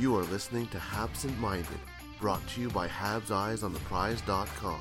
You 0.00 0.16
are 0.16 0.22
listening 0.22 0.66
to 0.68 0.80
Absent 0.94 1.38
Minded, 1.38 1.78
brought 2.18 2.40
to 2.54 2.62
you 2.62 2.70
by 2.70 2.88
Habs 2.88 3.30
Eyes 3.30 3.62
on 3.62 3.74
the 3.74 3.80
Prize.com. 3.80 4.80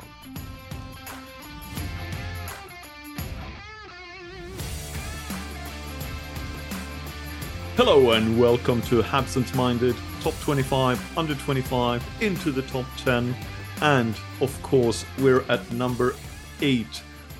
Hello 7.75 8.11
and 8.11 8.39
welcome 8.39 8.81
to 8.83 9.03
Absent 9.03 9.53
Minded, 9.55 9.97
Top 10.21 10.39
25, 10.39 11.17
Under 11.17 11.35
25, 11.35 12.01
into 12.21 12.53
the 12.53 12.61
Top 12.61 12.85
10. 12.99 13.35
And 13.81 14.15
of 14.39 14.57
course, 14.63 15.03
we're 15.19 15.41
at 15.49 15.69
number 15.73 16.15
8 16.61 16.87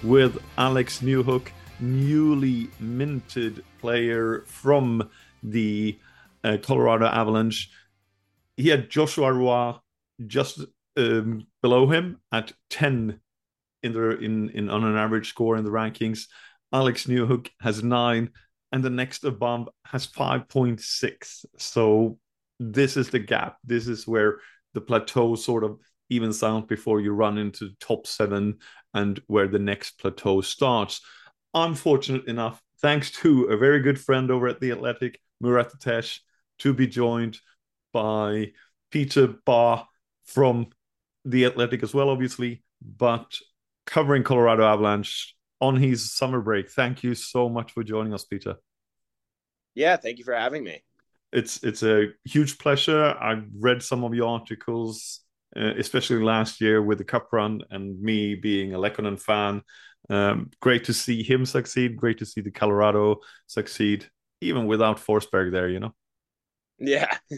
with 0.03 0.37
Alex 0.57 0.99
Newhook, 0.99 1.47
newly 1.79 2.67
minted 2.81 3.63
player 3.79 4.43
from 4.47 5.09
the 5.41 5.97
uh, 6.43 6.57
Colorado 6.61 7.05
Avalanche. 7.05 7.69
He 8.57 8.69
had 8.69 8.89
Joshua 8.89 9.31
Roy 9.31 9.73
just 10.25 10.61
um, 10.97 11.47
below 11.61 11.89
him 11.89 12.19
at 12.31 12.51
10 12.69 13.19
in 13.83 13.93
the 13.93 14.17
in, 14.19 14.49
in 14.49 14.69
on 14.69 14.83
an 14.83 14.97
average 14.97 15.29
score 15.29 15.55
in 15.55 15.63
the 15.63 15.71
rankings. 15.71 16.27
Alex 16.73 17.05
Newhook 17.05 17.49
has 17.61 17.83
nine, 17.83 18.29
and 18.71 18.83
the 18.83 18.89
next 18.89 19.23
above 19.23 19.69
has 19.85 20.05
5.6. 20.05 21.45
So 21.57 22.19
this 22.59 22.97
is 22.97 23.09
the 23.09 23.19
gap. 23.19 23.57
This 23.63 23.87
is 23.87 24.05
where 24.05 24.39
the 24.73 24.81
plateau 24.81 25.35
sort 25.35 25.63
of 25.63 25.79
evens 26.09 26.43
out 26.43 26.67
before 26.67 26.99
you 26.99 27.13
run 27.13 27.37
into 27.37 27.71
top 27.79 28.05
seven 28.05 28.57
and 28.93 29.21
where 29.27 29.47
the 29.47 29.59
next 29.59 29.99
plateau 29.99 30.41
starts. 30.41 31.01
I'm 31.53 31.73
fortunate 31.73 32.27
enough, 32.27 32.61
thanks 32.81 33.11
to 33.11 33.45
a 33.45 33.57
very 33.57 33.79
good 33.81 33.99
friend 33.99 34.29
over 34.29 34.47
at 34.47 34.59
the 34.59 34.71
Athletic, 34.71 35.19
Murat 35.41 35.71
Ates, 35.87 36.21
to 36.59 36.73
be 36.73 36.87
joined 36.87 37.37
by 37.93 38.51
Peter 38.91 39.27
Baugh 39.45 39.85
from 40.25 40.67
the 41.25 41.45
Athletic 41.45 41.83
as 41.83 41.93
well, 41.93 42.09
obviously, 42.09 42.63
but 42.81 43.35
covering 43.85 44.23
Colorado 44.23 44.63
Avalanche 44.63 45.35
on 45.61 45.75
his 45.75 46.13
summer 46.13 46.41
break. 46.41 46.69
Thank 46.69 47.03
you 47.03 47.15
so 47.15 47.49
much 47.49 47.73
for 47.73 47.83
joining 47.83 48.13
us, 48.13 48.23
Peter. 48.23 48.55
Yeah, 49.75 49.97
thank 49.97 50.17
you 50.17 50.23
for 50.23 50.33
having 50.33 50.63
me. 50.63 50.83
It's 51.31 51.63
it's 51.63 51.83
a 51.83 52.07
huge 52.25 52.57
pleasure. 52.57 53.15
I've 53.19 53.45
read 53.59 53.83
some 53.83 54.03
of 54.03 54.15
your 54.15 54.29
articles, 54.29 55.21
uh, 55.55 55.73
especially 55.77 56.23
last 56.23 56.59
year 56.59 56.81
with 56.81 56.97
the 56.97 57.03
Cup 57.03 57.27
run, 57.31 57.61
and 57.69 58.01
me 58.01 58.35
being 58.35 58.73
a 58.73 58.79
Lehkonen 58.79 59.19
fan. 59.19 59.61
Um, 60.09 60.49
great 60.59 60.85
to 60.85 60.93
see 60.93 61.21
him 61.21 61.45
succeed. 61.45 61.97
Great 61.97 62.17
to 62.19 62.25
see 62.25 62.41
the 62.41 62.51
Colorado 62.51 63.19
succeed, 63.45 64.09
even 64.41 64.65
without 64.65 64.97
Forsberg 64.97 65.51
there. 65.51 65.69
You 65.69 65.79
know. 65.81 65.93
Yeah. 66.79 67.17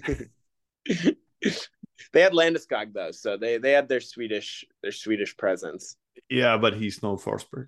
they 0.85 2.21
had 2.21 2.33
Landeskog 2.33 2.93
though, 2.93 3.11
so 3.11 3.37
they 3.37 3.57
they 3.57 3.71
had 3.71 3.87
their 3.87 4.01
Swedish 4.01 4.65
their 4.81 4.91
Swedish 4.91 5.35
presence. 5.37 5.95
Yeah, 6.29 6.57
but 6.57 6.75
he's 6.75 7.01
no 7.03 7.15
Forsberg. 7.15 7.67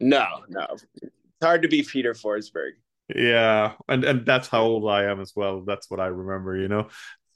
No, 0.00 0.26
no. 0.48 0.66
It's 1.00 1.12
hard 1.42 1.62
to 1.62 1.68
be 1.68 1.82
Peter 1.82 2.14
Forsberg. 2.14 2.72
Yeah, 3.14 3.74
and 3.88 4.04
and 4.04 4.26
that's 4.26 4.48
how 4.48 4.62
old 4.62 4.88
I 4.88 5.04
am 5.04 5.20
as 5.20 5.32
well. 5.34 5.62
That's 5.62 5.90
what 5.90 6.00
I 6.00 6.06
remember, 6.06 6.56
you 6.56 6.68
know. 6.68 6.88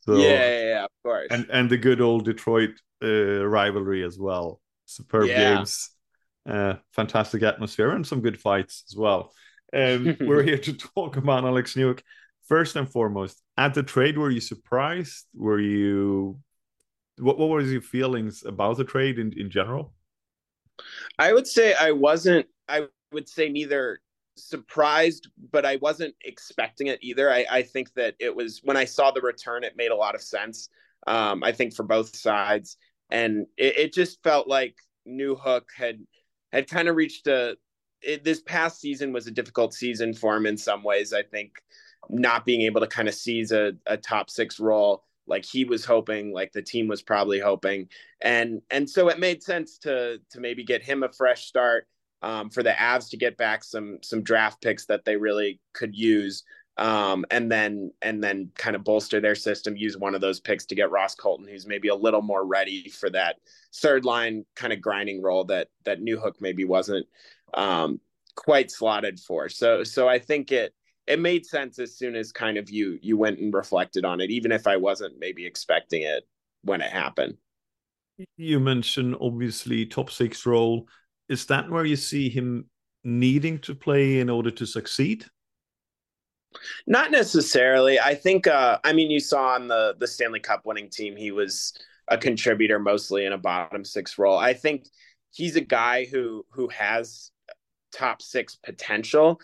So, 0.03 0.17
yeah, 0.17 0.29
yeah, 0.29 0.65
yeah, 0.65 0.85
of 0.85 0.91
course. 1.03 1.29
And 1.31 1.47
and 1.51 1.69
the 1.69 1.77
good 1.77 2.01
old 2.01 2.25
Detroit 2.25 2.71
uh, 3.03 3.45
rivalry 3.45 4.05
as 4.05 4.19
well. 4.19 4.61
Superb 4.87 5.27
yeah. 5.27 5.57
games, 5.57 5.91
uh, 6.49 6.75
fantastic 6.93 7.43
atmosphere, 7.43 7.91
and 7.91 8.07
some 8.07 8.21
good 8.21 8.41
fights 8.41 8.85
as 8.89 8.97
well. 8.97 9.33
Um, 9.73 10.17
we're 10.21 10.43
here 10.43 10.59
to 10.59 10.73
talk 10.73 11.17
about 11.17 11.45
Alex 11.45 11.75
Newhook. 11.75 12.01
First 12.47 12.77
and 12.77 12.89
foremost, 12.89 13.43
at 13.57 13.75
the 13.75 13.83
trade, 13.83 14.17
were 14.17 14.31
you 14.31 14.41
surprised? 14.41 15.27
Were 15.35 15.61
you 15.61 16.39
what 17.19 17.39
what 17.39 17.49
was 17.49 17.73
your 17.73 17.81
feelings 17.81 18.45
about 18.45 18.77
the 18.77 18.85
trade 18.85 19.19
in, 19.19 19.33
in 19.37 19.51
general? 19.51 19.93
I 21.19 21.33
would 21.33 21.47
say 21.47 21.75
I 21.75 21.93
wasn't 21.93 22.47
I 22.69 22.87
would 23.13 23.29
say 23.29 23.49
neither 23.49 24.01
surprised, 24.37 25.29
but 25.51 25.65
I 25.65 25.77
wasn't 25.77 26.15
expecting 26.25 26.89
it 26.89 26.99
either. 27.03 27.33
I, 27.33 27.47
I 27.51 27.63
think 27.63 27.93
that 27.95 28.15
it 28.21 28.35
was 28.35 28.61
when 28.63 28.77
I 28.77 28.85
saw 28.85 29.11
the 29.11 29.23
return, 29.23 29.65
it 29.65 29.77
made 29.77 29.91
a 29.91 29.97
lot 29.97 30.15
of 30.15 30.23
sense. 30.23 30.69
Um, 31.07 31.43
I 31.43 31.53
think 31.53 31.75
for 31.75 31.85
both 31.85 32.15
sides, 32.15 32.77
and 33.11 33.47
it, 33.57 33.79
it 33.79 33.93
just 33.93 34.23
felt 34.23 34.49
like 34.49 34.77
Newhook 35.09 35.65
had 35.77 35.99
had 36.53 36.69
kind 36.69 36.89
of 36.89 36.97
reached 36.97 37.27
a. 37.27 37.57
It, 38.03 38.25
this 38.25 38.41
past 38.43 38.81
season 38.81 39.13
was 39.13 39.27
a 39.27 39.31
difficult 39.33 39.73
season 39.73 40.13
for 40.13 40.37
him 40.37 40.47
in 40.47 40.57
some 40.57 40.83
ways. 40.83 41.13
I 41.13 41.23
think 41.23 41.53
not 42.11 42.45
being 42.45 42.63
able 42.63 42.81
to 42.81 42.87
kind 42.87 43.09
of 43.09 43.15
seize 43.15 43.53
a, 43.53 43.73
a 43.87 43.97
top 43.97 44.31
six 44.31 44.61
role 44.61 45.05
like 45.27 45.45
he 45.45 45.65
was 45.65 45.85
hoping 45.85 46.33
like 46.33 46.53
the 46.53 46.63
team 46.63 46.89
was 46.89 47.03
probably 47.03 47.41
hoping. 47.41 47.89
And 48.21 48.63
and 48.71 48.89
so 48.89 49.09
it 49.09 49.19
made 49.19 49.43
sense 49.43 49.79
to 49.79 50.19
to 50.31 50.41
maybe 50.41 50.65
get 50.65 50.83
him 50.83 51.03
a 51.03 51.13
fresh 51.13 51.47
start 51.47 51.87
um, 52.23 52.51
for 52.51 52.63
the 52.63 52.71
Avs 52.71 53.11
to 53.11 53.17
get 53.17 53.37
back 53.37 53.65
some 53.65 53.99
some 54.03 54.23
draft 54.23 54.63
picks 54.63 54.87
that 54.87 55.05
they 55.05 55.17
really 55.17 55.61
could 55.73 55.95
use 55.95 56.45
um, 56.79 57.25
and 57.31 57.51
then 57.51 57.91
and 58.03 58.23
then 58.23 58.51
kind 58.57 58.77
of 58.77 58.85
bolster 58.85 59.21
their 59.21 59.35
system 59.35 59.77
use 59.77 59.97
one 59.97 60.15
of 60.15 60.21
those 60.21 60.41
picks 60.41 60.67
to 60.67 60.75
get 60.75 60.91
Ross 60.91 61.15
Colton 61.15 61.47
who's 61.49 61.67
maybe 61.67 61.89
a 61.89 61.95
little 61.95 62.23
more 62.23 62.45
ready 62.45 62.89
for 62.89 63.11
that 63.11 63.37
third 63.75 64.05
line 64.05 64.45
kind 64.55 64.73
of 64.73 64.81
grinding 64.81 65.23
role 65.23 65.45
that 65.45 65.69
that 65.85 66.01
Newhook 66.01 66.35
maybe 66.41 66.65
wasn't 66.65 67.07
um, 67.55 68.01
quite 68.35 68.71
slotted 68.71 69.19
for. 69.19 69.49
So 69.49 69.85
so 69.85 70.09
I 70.09 70.19
think 70.19 70.53
it 70.53 70.75
it 71.07 71.21
made 71.21 71.47
sense 71.47 71.79
as 71.79 71.97
soon 71.97 72.17
as 72.17 72.33
kind 72.33 72.57
of 72.59 72.71
you 72.71 72.99
you 73.03 73.17
went 73.17 73.39
and 73.39 73.55
reflected 73.55 74.05
on 74.05 74.21
it 74.21 74.31
even 74.31 74.53
if 74.53 74.67
i 74.67 74.77
wasn't 74.77 75.19
maybe 75.19 75.47
expecting 75.47 76.03
it 76.03 76.25
when 76.67 76.81
it 76.81 76.91
happened. 76.91 77.37
You 78.37 78.61
mentioned 78.61 79.17
obviously 79.21 79.87
top 79.87 80.11
six 80.11 80.45
role. 80.47 80.89
Is 81.29 81.47
that 81.47 81.71
where 81.71 81.85
you 81.85 81.97
see 81.97 82.29
him 82.29 82.67
needing 83.05 83.59
to 83.61 83.75
play 83.75 84.21
in 84.21 84.29
order 84.29 84.51
to 84.51 84.67
succeed? 84.67 85.27
Not 86.87 87.11
necessarily. 87.11 88.01
I 88.01 88.15
think 88.15 88.47
uh 88.47 88.79
i 88.85 88.93
mean 88.93 89.11
you 89.11 89.21
saw 89.21 89.55
on 89.55 89.69
the 89.69 89.95
the 89.99 90.07
stanley 90.07 90.41
cup 90.41 90.63
winning 90.65 90.91
team 90.91 91.17
he 91.17 91.31
was 91.31 91.79
a 92.09 92.17
contributor 92.17 92.79
mostly 92.79 93.27
in 93.27 93.33
a 93.33 93.39
bottom 93.39 93.85
six 93.85 94.19
role. 94.19 94.39
I 94.39 94.55
think 94.55 94.87
he's 95.33 95.57
a 95.57 95.61
guy 95.61 96.07
who 96.07 96.45
who 96.51 96.69
has 96.69 97.31
top 97.93 98.23
six 98.23 98.57
potential 98.57 99.41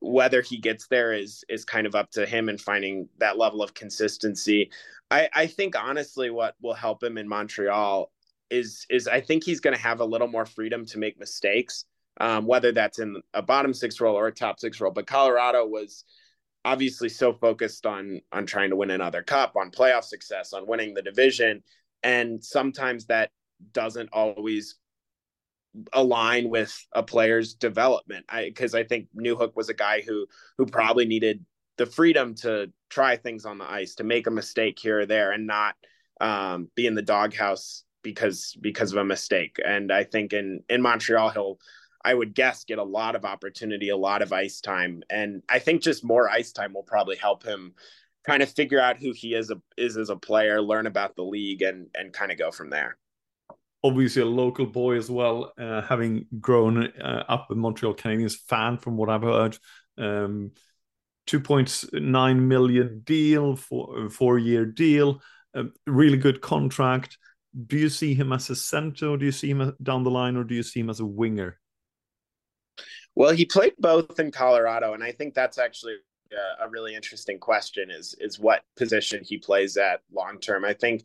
whether 0.00 0.42
he 0.42 0.58
gets 0.58 0.86
there 0.88 1.12
is 1.12 1.44
is 1.48 1.64
kind 1.64 1.86
of 1.86 1.94
up 1.94 2.10
to 2.10 2.26
him 2.26 2.48
and 2.48 2.60
finding 2.60 3.08
that 3.18 3.38
level 3.38 3.62
of 3.62 3.74
consistency. 3.74 4.70
I, 5.10 5.28
I 5.34 5.46
think 5.46 5.74
honestly, 5.76 6.30
what 6.30 6.54
will 6.60 6.74
help 6.74 7.02
him 7.02 7.18
in 7.18 7.28
Montreal 7.28 8.10
is 8.50 8.86
is 8.90 9.08
I 9.08 9.20
think 9.20 9.44
he's 9.44 9.60
going 9.60 9.76
to 9.76 9.82
have 9.82 10.00
a 10.00 10.04
little 10.04 10.28
more 10.28 10.46
freedom 10.46 10.84
to 10.86 10.98
make 10.98 11.18
mistakes, 11.18 11.84
um, 12.20 12.46
whether 12.46 12.72
that's 12.72 12.98
in 12.98 13.20
a 13.32 13.42
bottom 13.42 13.74
six 13.74 14.00
role 14.00 14.16
or 14.16 14.26
a 14.26 14.32
top 14.32 14.60
six 14.60 14.80
role. 14.80 14.92
But 14.92 15.06
Colorado 15.06 15.66
was 15.66 16.04
obviously 16.64 17.08
so 17.08 17.32
focused 17.32 17.86
on 17.86 18.20
on 18.32 18.46
trying 18.46 18.70
to 18.70 18.76
win 18.76 18.90
another 18.90 19.22
cup, 19.22 19.54
on 19.56 19.70
playoff 19.70 20.04
success, 20.04 20.52
on 20.52 20.66
winning 20.66 20.94
the 20.94 21.02
division, 21.02 21.62
and 22.02 22.42
sometimes 22.44 23.06
that 23.06 23.30
doesn't 23.72 24.10
always 24.12 24.76
align 25.92 26.48
with 26.48 26.76
a 26.92 27.02
player's 27.02 27.54
development. 27.54 28.26
I 28.28 28.44
because 28.44 28.74
I 28.74 28.84
think 28.84 29.08
Newhook 29.16 29.56
was 29.56 29.68
a 29.68 29.74
guy 29.74 30.02
who 30.02 30.26
who 30.58 30.66
probably 30.66 31.04
needed 31.04 31.44
the 31.76 31.86
freedom 31.86 32.34
to 32.36 32.70
try 32.88 33.16
things 33.16 33.44
on 33.44 33.58
the 33.58 33.68
ice, 33.68 33.96
to 33.96 34.04
make 34.04 34.26
a 34.26 34.30
mistake 34.30 34.78
here 34.78 35.00
or 35.00 35.06
there, 35.06 35.32
and 35.32 35.46
not 35.46 35.74
um, 36.20 36.68
be 36.74 36.86
in 36.86 36.94
the 36.94 37.02
doghouse 37.02 37.84
because 38.02 38.56
because 38.60 38.92
of 38.92 38.98
a 38.98 39.04
mistake. 39.04 39.58
And 39.64 39.92
I 39.92 40.04
think 40.04 40.32
in 40.32 40.62
in 40.68 40.82
Montreal, 40.82 41.30
he'll 41.30 41.58
I 42.04 42.14
would 42.14 42.34
guess 42.34 42.64
get 42.64 42.78
a 42.78 42.84
lot 42.84 43.16
of 43.16 43.24
opportunity, 43.24 43.88
a 43.88 43.96
lot 43.96 44.22
of 44.22 44.32
ice 44.32 44.60
time, 44.60 45.02
and 45.10 45.42
I 45.48 45.58
think 45.58 45.82
just 45.82 46.04
more 46.04 46.28
ice 46.28 46.52
time 46.52 46.74
will 46.74 46.82
probably 46.82 47.16
help 47.16 47.42
him 47.42 47.74
kind 48.24 48.42
of 48.42 48.50
figure 48.50 48.80
out 48.80 48.98
who 48.98 49.12
he 49.12 49.34
is 49.34 49.50
a, 49.50 49.60
is 49.76 49.98
as 49.98 50.08
a 50.08 50.16
player, 50.16 50.62
learn 50.62 50.86
about 50.86 51.16
the 51.16 51.24
league, 51.24 51.62
and 51.62 51.88
and 51.94 52.12
kind 52.12 52.30
of 52.30 52.38
go 52.38 52.50
from 52.50 52.70
there 52.70 52.96
obviously 53.84 54.22
a 54.22 54.26
local 54.26 54.64
boy 54.64 54.96
as 54.96 55.10
well, 55.10 55.52
uh, 55.60 55.82
having 55.82 56.26
grown 56.40 56.86
uh, 56.98 57.24
up 57.28 57.50
a 57.50 57.54
Montreal 57.54 57.94
Canadiens 57.94 58.34
fan 58.48 58.78
from 58.78 58.96
what 58.96 59.10
I've 59.10 59.22
heard. 59.22 59.58
Um, 59.98 60.52
2.9 61.26 62.38
million 62.40 63.00
deal 63.04 63.56
for 63.56 64.08
four 64.10 64.38
year 64.38 64.64
deal, 64.64 65.20
a 65.54 65.64
really 65.86 66.16
good 66.16 66.40
contract. 66.40 67.18
Do 67.66 67.76
you 67.78 67.88
see 67.88 68.14
him 68.14 68.32
as 68.32 68.50
a 68.50 68.56
center, 68.56 69.10
or 69.10 69.16
do 69.16 69.26
you 69.26 69.32
see 69.32 69.50
him 69.50 69.74
down 69.82 70.02
the 70.02 70.10
line, 70.10 70.36
or 70.36 70.44
do 70.44 70.54
you 70.54 70.62
see 70.62 70.80
him 70.80 70.90
as 70.90 71.00
a 71.00 71.06
winger? 71.06 71.60
Well, 73.14 73.32
he 73.32 73.44
played 73.44 73.74
both 73.78 74.18
in 74.18 74.32
Colorado, 74.32 74.94
and 74.94 75.04
I 75.04 75.12
think 75.12 75.34
that's 75.34 75.58
actually 75.58 75.94
a, 76.32 76.64
a 76.64 76.68
really 76.68 76.94
interesting 76.94 77.38
question. 77.38 77.90
Is 77.90 78.14
is 78.18 78.40
what 78.40 78.62
position 78.76 79.22
he 79.22 79.38
plays 79.38 79.76
at 79.76 80.00
long 80.12 80.40
term? 80.40 80.64
I 80.64 80.72
think 80.74 81.04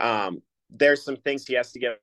um, 0.00 0.42
there's 0.70 1.04
some 1.04 1.16
things 1.16 1.46
he 1.46 1.54
has 1.54 1.72
to 1.72 1.78
get 1.78 2.00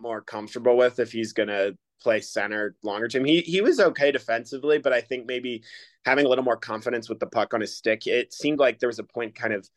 more 0.00 0.20
comfortable 0.20 0.76
with 0.76 0.98
if 0.98 1.12
he's 1.12 1.32
going 1.32 1.48
to 1.48 1.76
play 2.00 2.20
center 2.20 2.76
longer 2.82 3.08
term. 3.08 3.24
He 3.24 3.40
he 3.40 3.60
was 3.60 3.80
okay 3.80 4.12
defensively, 4.12 4.78
but 4.78 4.92
I 4.92 5.00
think 5.00 5.26
maybe 5.26 5.62
having 6.04 6.26
a 6.26 6.28
little 6.28 6.44
more 6.44 6.56
confidence 6.56 7.08
with 7.08 7.20
the 7.20 7.26
puck 7.26 7.54
on 7.54 7.60
his 7.60 7.76
stick. 7.76 8.06
It 8.06 8.32
seemed 8.32 8.58
like 8.58 8.78
there 8.78 8.88
was 8.88 8.98
a 8.98 9.04
point 9.04 9.34
kind 9.34 9.52
of 9.52 9.68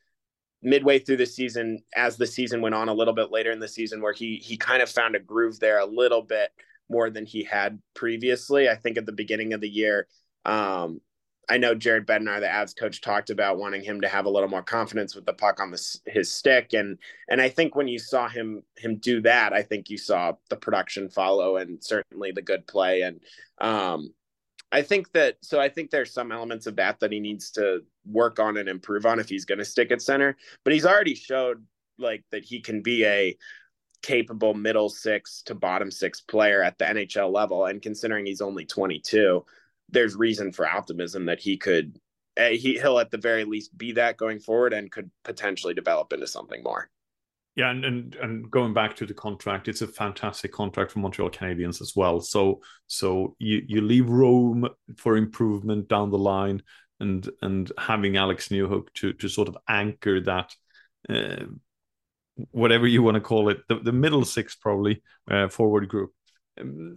midway 0.62 1.00
through 1.00 1.18
the 1.18 1.26
season, 1.26 1.80
as 1.96 2.18
the 2.18 2.28
season 2.28 2.62
went 2.62 2.76
on 2.76 2.90
a 2.90 2.94
little 2.94 3.14
bit 3.14 3.32
later 3.32 3.52
in 3.52 3.60
the 3.60 3.68
season, 3.68 4.02
where 4.02 4.14
he 4.14 4.38
he 4.38 4.58
kind 4.58 4.82
of 4.82 4.90
found 4.90 5.16
a 5.16 5.20
groove 5.20 5.60
there 5.60 5.80
a 5.80 5.86
little 5.86 6.22
bit 6.22 6.52
more 6.90 7.10
than 7.10 7.26
he 7.26 7.44
had 7.44 7.80
previously. 7.96 8.70
I 8.70 8.76
think 8.76 8.98
at 8.98 9.06
the 9.06 9.12
beginning 9.12 9.54
of 9.54 9.62
the 9.62 9.70
year, 9.70 10.08
um, 10.46 11.02
I 11.52 11.58
know 11.58 11.76
Jared 11.76 12.08
Bednar, 12.08 12.40
the 12.40 12.46
Avs 12.46 12.74
coach, 12.74 13.02
talked 13.02 13.30
about 13.30 13.58
wanting 13.58 13.84
him 13.84 14.00
to 14.00 14.08
have 14.08 14.24
a 14.24 14.30
little 14.30 14.48
more 14.48 14.64
confidence 14.64 15.16
with 15.16 15.26
the 15.26 15.34
puck 15.34 15.60
on 15.60 15.70
the, 15.70 16.00
his 16.06 16.32
stick, 16.32 16.72
and 16.72 16.98
and 17.28 17.42
I 17.42 17.50
think 17.50 17.76
when 17.76 17.90
you 17.90 18.00
saw 18.00 18.30
him 18.30 18.64
him 18.78 18.96
do 18.96 19.20
that, 19.24 19.52
I 19.52 19.62
think 19.62 19.90
you 19.90 19.98
saw 19.98 20.32
the 20.50 20.56
production 20.56 21.10
follow, 21.10 21.58
and 21.58 21.84
certainly 21.84 22.32
the 22.32 22.42
good 22.42 22.66
play, 22.68 23.02
and 23.02 23.20
um, 23.60 24.14
I 24.72 24.82
think 24.82 25.12
that 25.12 25.40
so 25.42 25.60
I 25.60 25.68
think 25.68 25.92
there's 25.92 26.14
some 26.14 26.32
elements 26.32 26.68
of 26.68 26.78
that 26.78 27.02
that 27.02 27.12
he 27.12 27.20
needs 27.20 27.52
to 27.52 27.82
work 28.06 28.40
on 28.40 28.56
and 28.56 28.70
improve 28.70 29.06
on 29.06 29.20
if 29.20 29.28
he's 29.28 29.44
going 29.44 29.60
to 29.60 29.66
stick 29.66 29.92
at 29.92 30.02
center, 30.02 30.38
but 30.64 30.72
he's 30.72 30.86
already 30.86 31.16
showed 31.16 31.66
like 31.98 32.24
that 32.32 32.46
he 32.46 32.62
can 32.62 32.82
be 32.82 33.06
a 33.06 33.38
capable 34.02 34.54
middle 34.54 34.88
six 34.88 35.42
to 35.44 35.54
bottom 35.54 35.92
six 35.92 36.22
player 36.22 36.64
at 36.64 36.78
the 36.78 36.86
NHL 36.86 37.30
level, 37.30 37.66
and 37.66 37.82
considering 37.82 38.26
he's 38.26 38.40
only 38.40 38.64
22 38.66 39.44
there's 39.92 40.16
reason 40.16 40.52
for 40.52 40.68
optimism 40.68 41.26
that 41.26 41.40
he 41.40 41.58
could 41.58 42.00
eh, 42.38 42.52
he 42.52 42.80
he'll 42.80 43.00
at 43.00 43.12
the 43.12 43.18
very 43.18 43.46
least 43.46 43.78
be 43.78 43.92
that 43.94 44.18
going 44.18 44.40
forward 44.40 44.74
and 44.74 44.92
could 44.92 45.12
potentially 45.24 45.74
develop 45.74 46.12
into 46.14 46.28
something 46.28 46.64
more. 46.64 46.90
Yeah, 47.56 47.70
and, 47.70 47.84
and 47.84 48.16
and 48.16 48.50
going 48.50 48.74
back 48.74 48.96
to 48.98 49.06
the 49.06 49.14
contract, 49.14 49.68
it's 49.68 49.82
a 49.82 49.88
fantastic 49.88 50.54
contract 50.54 50.92
for 50.92 51.00
Montreal 51.00 51.30
Canadiens 51.30 51.82
as 51.82 51.94
well. 51.96 52.22
So 52.22 52.62
so 52.88 53.36
you 53.40 53.62
you 53.68 53.82
leave 53.82 54.10
room 54.10 54.70
for 54.98 55.18
improvement 55.18 55.90
down 55.90 56.12
the 56.12 56.18
line, 56.18 56.62
and 57.02 57.30
and 57.42 57.70
having 57.78 58.16
Alex 58.16 58.48
Newhook 58.50 58.94
to 58.96 59.12
to 59.14 59.28
sort 59.28 59.50
of 59.50 59.58
anchor 59.68 60.22
that, 60.22 60.56
uh, 61.10 61.44
whatever 62.52 62.88
you 62.88 63.04
want 63.04 63.16
to 63.16 63.22
call 63.22 63.50
it, 63.50 63.68
the, 63.68 63.76
the 63.76 63.92
middle 63.92 64.24
six 64.24 64.56
probably 64.56 65.04
uh, 65.30 65.50
forward 65.50 65.90
group. 65.90 66.14
Um, 66.60 66.96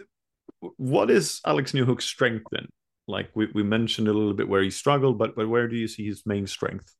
what 0.76 1.10
is 1.10 1.40
Alex 1.44 1.72
Newhook's 1.72 2.04
strength 2.04 2.46
then? 2.52 2.68
Like 3.06 3.30
we, 3.34 3.48
we 3.54 3.62
mentioned 3.62 4.08
a 4.08 4.12
little 4.12 4.34
bit 4.34 4.48
where 4.48 4.62
he 4.62 4.70
struggled, 4.70 5.18
but 5.18 5.36
but 5.36 5.48
where 5.48 5.68
do 5.68 5.76
you 5.76 5.88
see 5.88 6.06
his 6.06 6.24
main 6.24 6.46
strength? 6.46 6.94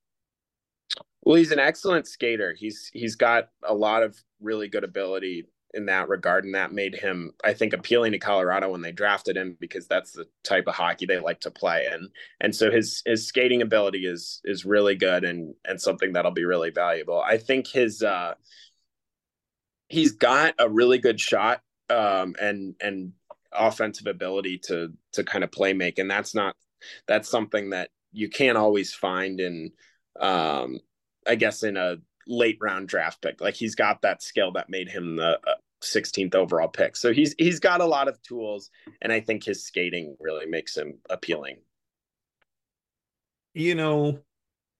Well, 1.23 1.37
he's 1.37 1.53
an 1.53 1.59
excellent 1.59 2.07
skater. 2.07 2.55
He's 2.57 2.91
he's 2.93 3.17
got 3.17 3.49
a 3.63 3.75
lot 3.75 4.03
of 4.03 4.17
really 4.41 4.69
good 4.69 4.85
ability 4.85 5.47
in 5.73 5.87
that 5.87 6.09
regard, 6.09 6.45
and 6.45 6.55
that 6.55 6.73
made 6.73 6.95
him, 6.95 7.33
I 7.43 7.53
think, 7.53 7.73
appealing 7.73 8.13
to 8.13 8.19
Colorado 8.19 8.71
when 8.71 8.83
they 8.83 8.93
drafted 8.93 9.37
him 9.37 9.57
because 9.59 9.87
that's 9.89 10.13
the 10.13 10.27
type 10.45 10.67
of 10.67 10.75
hockey 10.75 11.07
they 11.07 11.19
like 11.19 11.41
to 11.41 11.51
play. 11.51 11.87
And 11.91 12.09
and 12.41 12.55
so 12.55 12.71
his 12.71 13.03
his 13.05 13.27
skating 13.27 13.63
ability 13.63 14.07
is 14.07 14.41
is 14.45 14.65
really 14.65 14.95
good 14.95 15.25
and 15.25 15.55
and 15.65 15.81
something 15.81 16.13
that'll 16.13 16.31
be 16.31 16.45
really 16.45 16.71
valuable. 16.71 17.21
I 17.21 17.39
think 17.39 17.67
his 17.67 18.03
uh 18.03 18.35
he's 19.89 20.13
got 20.13 20.55
a 20.59 20.69
really 20.69 20.99
good 20.99 21.21
shot 21.21 21.61
um 21.91 22.35
and 22.41 22.75
and 22.81 23.13
offensive 23.55 24.07
ability 24.07 24.59
to 24.65 24.93
to 25.13 25.25
kind 25.25 25.45
of 25.45 25.53
play 25.53 25.73
make, 25.73 25.99
and 25.99 26.11
that's 26.11 26.35
not 26.35 26.57
that's 27.07 27.29
something 27.29 27.71
that 27.71 27.91
you 28.13 28.29
can't 28.29 28.59
always 28.59 28.95
find 28.95 29.41
in, 29.41 29.73
um, 30.21 30.79
I 31.27 31.35
guess, 31.35 31.63
in 31.63 31.77
a 31.77 31.97
late 32.27 32.59
round 32.61 32.89
draft 32.89 33.21
pick. 33.23 33.41
Like 33.41 33.55
he's 33.55 33.75
got 33.75 34.03
that 34.03 34.23
skill 34.23 34.53
that 34.53 34.71
made 34.71 34.89
him 34.89 35.17
the 35.17 35.39
uh, 35.47 35.55
16th 35.83 36.35
overall 36.35 36.69
pick. 36.69 36.97
So 36.97 37.13
he's 37.13 37.35
he's 37.39 37.61
got 37.61 37.81
a 37.81 37.87
lot 37.87 38.09
of 38.09 38.21
tools, 38.23 38.71
and 39.03 39.13
I 39.13 39.21
think 39.21 39.45
his 39.45 39.65
skating 39.65 40.17
really 40.21 40.47
makes 40.47 40.77
him 40.77 40.99
appealing. 41.11 41.59
You 43.53 43.75
know, 43.75 44.21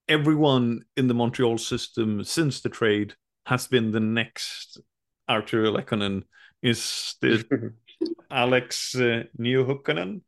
everyone 0.09 0.85
in 0.97 1.09
the 1.09 1.15
Montreal 1.15 1.59
system 1.59 2.25
since 2.25 2.61
the 2.61 2.69
trade 2.69 3.15
has 3.47 3.67
been 3.67 3.93
the 3.93 4.01
next 4.01 4.81
Artturi 5.29 5.75
Lehkonen. 5.75 6.25
Is 6.63 7.17
the 7.21 7.75
Alex 8.31 8.95
uh, 8.97 9.25
Newhookanen? 9.39 10.21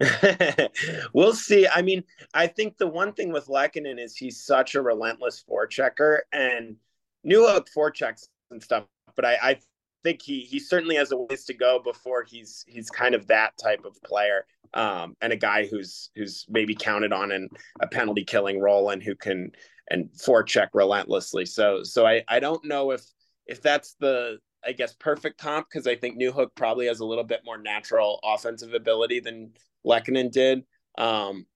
we'll 1.12 1.34
see. 1.34 1.66
I 1.66 1.82
mean, 1.82 2.04
I 2.32 2.46
think 2.46 2.78
the 2.78 2.86
one 2.86 3.12
thing 3.12 3.32
with 3.32 3.46
Lehkonen 3.46 3.98
is 3.98 4.16
he's 4.16 4.44
such 4.44 4.74
a 4.74 4.82
relentless 4.82 5.44
forechecker 5.48 6.20
and 6.32 6.76
new 7.24 7.40
Newhook 7.42 7.66
forechecks 7.76 8.28
and 8.50 8.62
stuff, 8.62 8.84
but 9.16 9.24
I, 9.24 9.38
I 9.42 9.58
think 10.04 10.22
he 10.22 10.40
he 10.40 10.60
certainly 10.60 10.94
has 10.96 11.10
a 11.10 11.16
ways 11.16 11.44
to 11.46 11.54
go 11.54 11.80
before 11.82 12.22
he's 12.22 12.64
he's 12.68 12.90
kind 12.90 13.14
of 13.14 13.26
that 13.26 13.52
type 13.58 13.84
of 13.84 14.00
player 14.02 14.46
um, 14.74 15.16
and 15.20 15.32
a 15.32 15.36
guy 15.36 15.66
who's 15.66 16.10
who's 16.14 16.46
maybe 16.48 16.74
counted 16.74 17.12
on 17.12 17.32
in 17.32 17.48
a 17.80 17.88
penalty 17.88 18.24
killing 18.24 18.60
role 18.60 18.90
and 18.90 19.02
who 19.02 19.14
can 19.14 19.50
and 19.90 20.10
forecheck 20.12 20.68
relentlessly. 20.74 21.46
So 21.46 21.82
so 21.82 22.06
I 22.06 22.22
I 22.28 22.40
don't 22.40 22.64
know 22.64 22.90
if 22.92 23.02
if 23.46 23.62
that's 23.62 23.94
the 23.98 24.38
I 24.66 24.72
guess, 24.72 24.94
perfect 24.94 25.40
comp 25.40 25.68
because 25.70 25.86
I 25.86 25.96
think 25.96 26.20
Newhook 26.20 26.48
probably 26.54 26.86
has 26.86 27.00
a 27.00 27.04
little 27.04 27.24
bit 27.24 27.42
more 27.44 27.58
natural 27.58 28.20
offensive 28.24 28.74
ability 28.74 29.20
than 29.20 29.52
Lehkonen 29.86 30.30
did. 30.30 30.64
Um, 30.96 31.46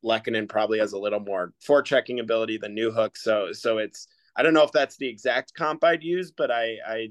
probably 0.49 0.78
has 0.78 0.93
a 0.93 0.99
little 0.99 1.20
more 1.20 1.52
forechecking 1.66 2.20
ability 2.20 2.58
than 2.58 2.76
Newhook. 2.76 3.16
So, 3.16 3.52
so 3.52 3.78
it's 3.78 4.06
I 4.37 4.43
don't 4.43 4.54
know 4.54 4.62
if 4.62 4.72
that's 4.72 4.96
the 4.96 5.08
exact 5.08 5.54
comp 5.54 5.84
I'd 5.84 6.02
use, 6.02 6.31
but 6.31 6.50
I, 6.50 6.76
I 6.87 7.08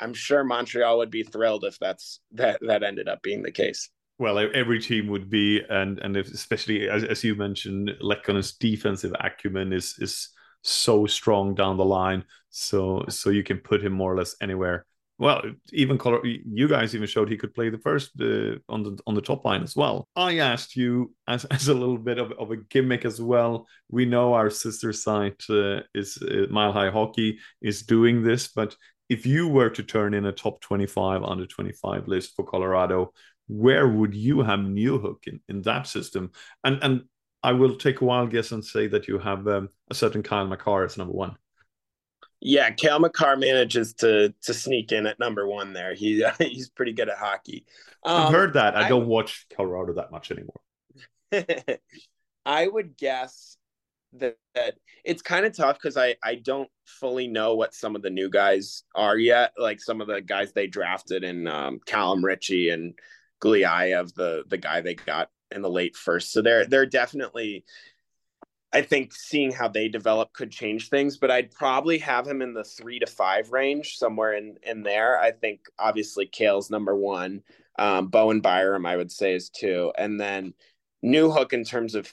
I'm 0.00 0.14
sure 0.14 0.44
Montreal 0.44 0.98
would 0.98 1.10
be 1.10 1.22
thrilled 1.22 1.64
if 1.64 1.78
that's 1.78 2.20
that 2.32 2.60
that 2.62 2.82
ended 2.82 3.08
up 3.08 3.22
being 3.22 3.42
the 3.42 3.52
case. 3.52 3.90
Well, 4.18 4.38
every 4.38 4.80
team 4.80 5.06
would 5.08 5.30
be, 5.30 5.60
and 5.68 5.98
and 6.00 6.16
especially 6.16 6.88
as, 6.88 7.04
as 7.04 7.22
you 7.22 7.36
mentioned, 7.36 7.92
Lehkonen's 8.00 8.52
defensive 8.54 9.12
acumen 9.20 9.72
is 9.72 9.96
is 9.98 10.30
so 10.62 11.06
strong 11.06 11.54
down 11.54 11.76
the 11.76 11.84
line. 11.84 12.24
So 12.50 13.04
so 13.08 13.30
you 13.30 13.44
can 13.44 13.58
put 13.58 13.84
him 13.84 13.92
more 13.92 14.12
or 14.12 14.16
less 14.16 14.34
anywhere 14.40 14.86
well, 15.18 15.42
even 15.72 15.98
color, 15.98 16.24
you 16.24 16.68
guys 16.68 16.94
even 16.94 17.08
showed 17.08 17.28
he 17.28 17.36
could 17.36 17.52
play 17.52 17.70
the 17.70 17.78
first 17.78 18.12
uh, 18.20 18.54
on 18.68 18.84
the 18.84 18.98
on 19.06 19.14
the 19.14 19.20
top 19.20 19.44
line 19.44 19.62
as 19.62 19.74
well. 19.74 20.08
I 20.14 20.38
asked 20.38 20.76
you 20.76 21.12
as, 21.26 21.44
as 21.50 21.68
a 21.68 21.74
little 21.74 21.98
bit 21.98 22.18
of, 22.18 22.32
of 22.32 22.52
a 22.52 22.56
gimmick 22.56 23.04
as 23.04 23.20
well. 23.20 23.66
We 23.90 24.04
know 24.04 24.34
our 24.34 24.48
sister 24.48 24.92
site 24.92 25.42
uh, 25.50 25.80
is 25.92 26.18
uh, 26.22 26.46
Mile 26.50 26.72
High 26.72 26.90
Hockey 26.90 27.38
is 27.60 27.82
doing 27.82 28.22
this, 28.22 28.48
but 28.48 28.76
if 29.08 29.26
you 29.26 29.48
were 29.48 29.70
to 29.70 29.82
turn 29.82 30.14
in 30.14 30.26
a 30.26 30.32
top 30.32 30.60
twenty 30.60 30.86
five 30.86 31.24
under 31.24 31.46
twenty 31.46 31.72
five 31.72 32.06
list 32.06 32.36
for 32.36 32.44
Colorado, 32.44 33.12
where 33.48 33.88
would 33.88 34.14
you 34.14 34.42
have 34.42 34.60
Newhook 34.60 35.26
in, 35.26 35.40
in 35.48 35.62
that 35.62 35.88
system? 35.88 36.30
And 36.62 36.78
and 36.82 37.02
I 37.42 37.52
will 37.52 37.76
take 37.76 38.00
a 38.00 38.04
wild 38.04 38.30
guess 38.30 38.52
and 38.52 38.64
say 38.64 38.86
that 38.88 39.08
you 39.08 39.18
have 39.18 39.48
um, 39.48 39.68
a 39.90 39.94
certain 39.94 40.22
Kyle 40.22 40.46
Makar 40.46 40.84
as 40.84 40.96
number 40.96 41.12
one. 41.12 41.36
Yeah, 42.40 42.70
Cale 42.70 43.00
Makar 43.00 43.36
manages 43.36 43.94
to 43.94 44.32
to 44.42 44.54
sneak 44.54 44.92
in 44.92 45.06
at 45.06 45.18
number 45.18 45.46
one 45.46 45.72
there. 45.72 45.94
He 45.94 46.22
uh, 46.22 46.32
he's 46.38 46.68
pretty 46.68 46.92
good 46.92 47.08
at 47.08 47.18
hockey. 47.18 47.66
Um, 48.04 48.26
I've 48.26 48.32
heard 48.32 48.52
that. 48.54 48.76
I, 48.76 48.86
I 48.86 48.88
don't 48.88 49.08
watch 49.08 49.46
Colorado 49.54 49.94
that 49.94 50.10
much 50.10 50.30
anymore. 50.30 50.60
I 52.46 52.66
would 52.66 52.96
guess 52.96 53.56
that, 54.14 54.36
that 54.54 54.74
it's 55.04 55.22
kind 55.22 55.44
of 55.46 55.56
tough 55.56 55.76
because 55.76 55.96
I 55.96 56.16
I 56.22 56.36
don't 56.36 56.70
fully 56.84 57.26
know 57.26 57.54
what 57.54 57.74
some 57.74 57.96
of 57.96 58.02
the 58.02 58.10
new 58.10 58.30
guys 58.30 58.84
are 58.94 59.18
yet. 59.18 59.52
Like 59.58 59.80
some 59.80 60.00
of 60.00 60.06
the 60.06 60.20
guys 60.20 60.52
they 60.52 60.66
drafted 60.66 61.24
in 61.24 61.46
um, 61.46 61.80
Callum 61.86 62.24
Ritchie 62.24 62.70
and 62.70 62.94
Gulyayev, 63.42 64.14
the 64.14 64.44
the 64.48 64.58
guy 64.58 64.80
they 64.80 64.94
got 64.94 65.30
in 65.50 65.62
the 65.62 65.70
late 65.70 65.96
first. 65.96 66.32
So 66.32 66.40
they're 66.40 66.66
they're 66.66 66.86
definitely 66.86 67.64
I 68.72 68.82
think 68.82 69.14
seeing 69.14 69.50
how 69.50 69.68
they 69.68 69.88
develop 69.88 70.32
could 70.34 70.50
change 70.50 70.90
things, 70.90 71.16
but 71.16 71.30
I'd 71.30 71.50
probably 71.52 71.98
have 71.98 72.26
him 72.26 72.42
in 72.42 72.52
the 72.52 72.64
three 72.64 72.98
to 72.98 73.06
five 73.06 73.50
range, 73.50 73.96
somewhere 73.96 74.34
in 74.34 74.56
in 74.62 74.82
there. 74.82 75.18
I 75.18 75.30
think 75.30 75.60
obviously 75.78 76.26
Cale's 76.26 76.70
number 76.70 76.94
one, 76.94 77.42
um, 77.78 78.08
Bowen 78.08 78.40
Byram 78.40 78.84
I 78.84 78.96
would 78.96 79.10
say 79.10 79.34
is 79.34 79.48
two, 79.48 79.92
and 79.96 80.20
then 80.20 80.52
Newhook 81.04 81.52
in 81.52 81.64
terms 81.64 81.94
of 81.94 82.12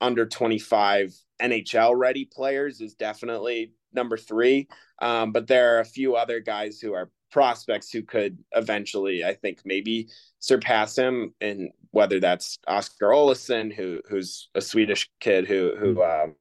under 0.00 0.26
twenty 0.26 0.58
five 0.58 1.14
NHL 1.42 1.96
ready 1.96 2.24
players 2.24 2.80
is 2.80 2.94
definitely 2.94 3.72
number 3.92 4.16
three. 4.16 4.68
Um, 5.02 5.32
but 5.32 5.46
there 5.46 5.76
are 5.76 5.80
a 5.80 5.84
few 5.84 6.16
other 6.16 6.40
guys 6.40 6.80
who 6.80 6.94
are 6.94 7.10
prospects 7.30 7.90
who 7.90 8.02
could 8.02 8.38
eventually, 8.52 9.24
I 9.24 9.34
think, 9.34 9.60
maybe 9.64 10.08
surpass 10.38 10.96
him. 10.96 11.34
And 11.40 11.70
whether 11.94 12.20
that's 12.20 12.58
Oskar 12.66 13.10
Olausson, 13.10 13.72
who 13.72 14.00
who's 14.08 14.48
a 14.54 14.60
Swedish 14.60 15.08
kid 15.20 15.46
who 15.46 15.74
who 15.78 15.94
mm-hmm. 15.94 16.30
um, 16.30 16.36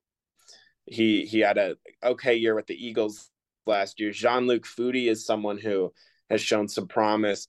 he 0.85 1.25
he 1.25 1.39
had 1.39 1.57
a 1.57 1.75
okay 2.03 2.35
year 2.35 2.55
with 2.55 2.67
the 2.67 2.87
Eagles 2.87 3.29
last 3.65 3.99
year. 3.99 4.11
Jean 4.11 4.47
Luc 4.47 4.65
Foudy 4.65 5.09
is 5.09 5.25
someone 5.25 5.57
who 5.57 5.93
has 6.29 6.41
shown 6.41 6.67
some 6.67 6.87
promise. 6.87 7.47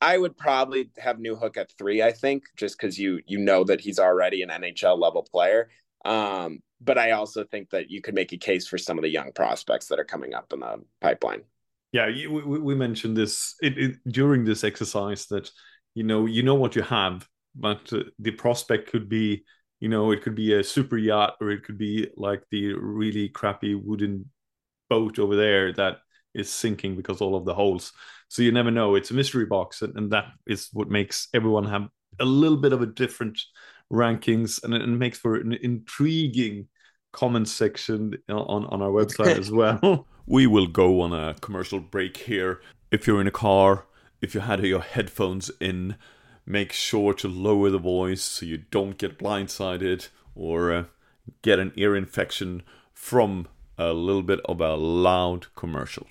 I 0.00 0.18
would 0.18 0.36
probably 0.36 0.90
have 0.98 1.18
Newhook 1.18 1.56
at 1.56 1.72
three. 1.78 2.02
I 2.02 2.12
think 2.12 2.44
just 2.56 2.76
because 2.78 2.98
you 2.98 3.20
you 3.26 3.38
know 3.38 3.64
that 3.64 3.80
he's 3.80 3.98
already 3.98 4.42
an 4.42 4.50
NHL 4.50 4.98
level 4.98 5.22
player. 5.22 5.70
Um, 6.04 6.58
but 6.80 6.98
I 6.98 7.12
also 7.12 7.44
think 7.44 7.70
that 7.70 7.90
you 7.90 8.02
could 8.02 8.14
make 8.14 8.32
a 8.32 8.36
case 8.36 8.66
for 8.66 8.76
some 8.76 8.98
of 8.98 9.02
the 9.02 9.08
young 9.08 9.32
prospects 9.32 9.86
that 9.86 9.98
are 9.98 10.04
coming 10.04 10.34
up 10.34 10.52
in 10.52 10.60
the 10.60 10.84
pipeline 11.00 11.44
yeah 11.94 12.08
you, 12.08 12.30
we, 12.30 12.58
we 12.58 12.74
mentioned 12.74 13.16
this 13.16 13.54
it, 13.62 13.78
it, 13.78 13.96
during 14.08 14.44
this 14.44 14.64
exercise 14.64 15.26
that 15.26 15.50
you 15.94 16.02
know 16.02 16.26
you 16.26 16.42
know 16.42 16.56
what 16.56 16.76
you 16.76 16.82
have 16.82 17.26
but 17.54 17.92
uh, 17.92 18.04
the 18.18 18.30
prospect 18.32 18.90
could 18.90 19.08
be 19.08 19.44
you 19.84 19.90
know, 19.90 20.12
it 20.12 20.22
could 20.22 20.34
be 20.34 20.54
a 20.54 20.64
super 20.64 20.96
yacht 20.96 21.34
or 21.42 21.50
it 21.50 21.62
could 21.62 21.76
be 21.76 22.08
like 22.16 22.42
the 22.50 22.72
really 22.72 23.28
crappy 23.28 23.74
wooden 23.74 24.30
boat 24.88 25.18
over 25.18 25.36
there 25.36 25.74
that 25.74 25.98
is 26.32 26.50
sinking 26.50 26.96
because 26.96 27.20
all 27.20 27.36
of 27.36 27.44
the 27.44 27.52
holes. 27.52 27.92
So 28.28 28.40
you 28.40 28.50
never 28.50 28.70
know. 28.70 28.94
It's 28.94 29.10
a 29.10 29.14
mystery 29.14 29.44
box, 29.44 29.82
and, 29.82 29.94
and 29.96 30.10
that 30.10 30.26
is 30.46 30.70
what 30.72 30.88
makes 30.88 31.28
everyone 31.34 31.66
have 31.66 31.88
a 32.18 32.24
little 32.24 32.56
bit 32.56 32.72
of 32.72 32.80
a 32.80 32.86
different 32.86 33.38
rankings, 33.92 34.62
and 34.64 34.72
it, 34.72 34.80
it 34.80 34.86
makes 34.86 35.18
for 35.18 35.36
an 35.36 35.52
intriguing 35.52 36.68
comment 37.12 37.48
section 37.48 38.14
on 38.30 38.64
on 38.64 38.80
our 38.80 38.90
website 38.90 39.38
as 39.38 39.50
well. 39.50 40.06
we 40.26 40.46
will 40.46 40.66
go 40.66 41.02
on 41.02 41.12
a 41.12 41.34
commercial 41.42 41.78
break 41.78 42.16
here. 42.16 42.60
If 42.90 43.06
you're 43.06 43.20
in 43.20 43.26
a 43.26 43.32
car, 43.32 43.86
if 44.22 44.34
you 44.34 44.40
had 44.40 44.64
your 44.64 44.80
headphones 44.80 45.50
in, 45.60 45.96
make 46.46 46.72
sure 46.72 47.14
to 47.14 47.28
lower 47.28 47.70
the 47.70 47.78
voice 47.78 48.22
so 48.22 48.46
you 48.46 48.58
don't 48.70 48.98
get 48.98 49.18
blindsided 49.18 50.08
or 50.34 50.72
uh, 50.72 50.84
get 51.42 51.58
an 51.58 51.72
ear 51.76 51.96
infection 51.96 52.62
from 52.92 53.48
a 53.78 53.92
little 53.92 54.22
bit 54.22 54.40
of 54.44 54.60
a 54.60 54.74
loud 54.74 55.46
commercial. 55.54 56.06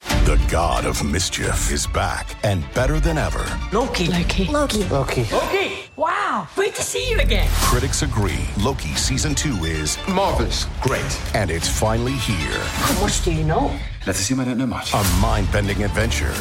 The 0.00 0.40
god 0.50 0.86
of 0.86 1.04
mischief 1.04 1.72
is 1.72 1.86
back 1.88 2.36
and 2.44 2.62
better 2.72 3.00
than 3.00 3.18
ever. 3.18 3.44
Loki. 3.72 4.06
Loki. 4.06 4.44
Loki. 4.46 4.84
Loki. 4.84 5.24
Loki. 5.24 5.72
Wow. 5.96 6.48
Great 6.54 6.74
to 6.76 6.82
see 6.82 7.10
you 7.10 7.18
again. 7.18 7.48
Critics 7.54 8.02
agree 8.02 8.48
Loki 8.58 8.94
season 8.94 9.34
two 9.34 9.56
is 9.64 9.98
marvelous. 10.08 10.66
Great. 10.82 11.20
And 11.34 11.50
it's 11.50 11.68
finally 11.68 12.12
here. 12.12 12.58
How 12.58 13.00
much 13.02 13.24
do 13.24 13.32
you 13.32 13.44
know? 13.44 13.76
Let's 14.06 14.20
assume 14.20 14.40
I 14.40 14.44
don't 14.44 14.58
know 14.58 14.66
much. 14.66 14.94
A 14.94 15.02
mind 15.20 15.50
bending 15.52 15.82
adventure. 15.82 16.32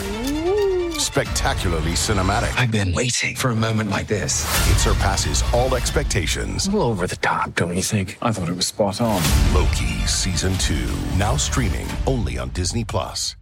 Spectacularly 1.00 1.94
cinematic. 1.94 2.56
I've 2.58 2.72
been 2.72 2.94
waiting 2.94 3.36
for 3.36 3.50
a 3.50 3.56
moment 3.56 3.90
like 3.90 4.08
this. 4.08 4.44
It 4.70 4.78
surpasses 4.78 5.44
all 5.54 5.76
expectations. 5.76 6.68
A 6.68 6.72
little 6.72 6.90
over 6.90 7.08
the 7.08 7.16
top, 7.16 7.56
don't 7.56 7.76
you 7.76 7.82
think? 7.82 8.18
I 8.22 8.32
thought 8.32 8.48
it 8.48 8.56
was 8.56 8.68
spot 8.68 9.02
on. 9.02 9.22
Loki 9.54 10.06
season 10.06 10.54
two. 10.60 10.88
Now 11.18 11.36
streaming 11.38 11.88
only 12.06 12.38
on 12.38 12.50
Disney 12.50 12.84
Plus 12.84 13.36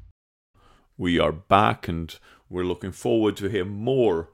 we 0.98 1.20
are 1.20 1.32
back 1.32 1.88
and 1.88 2.18
we're 2.50 2.64
looking 2.64 2.92
forward 2.92 3.38
to 3.38 3.50
hear 3.50 3.66
more 3.66 4.30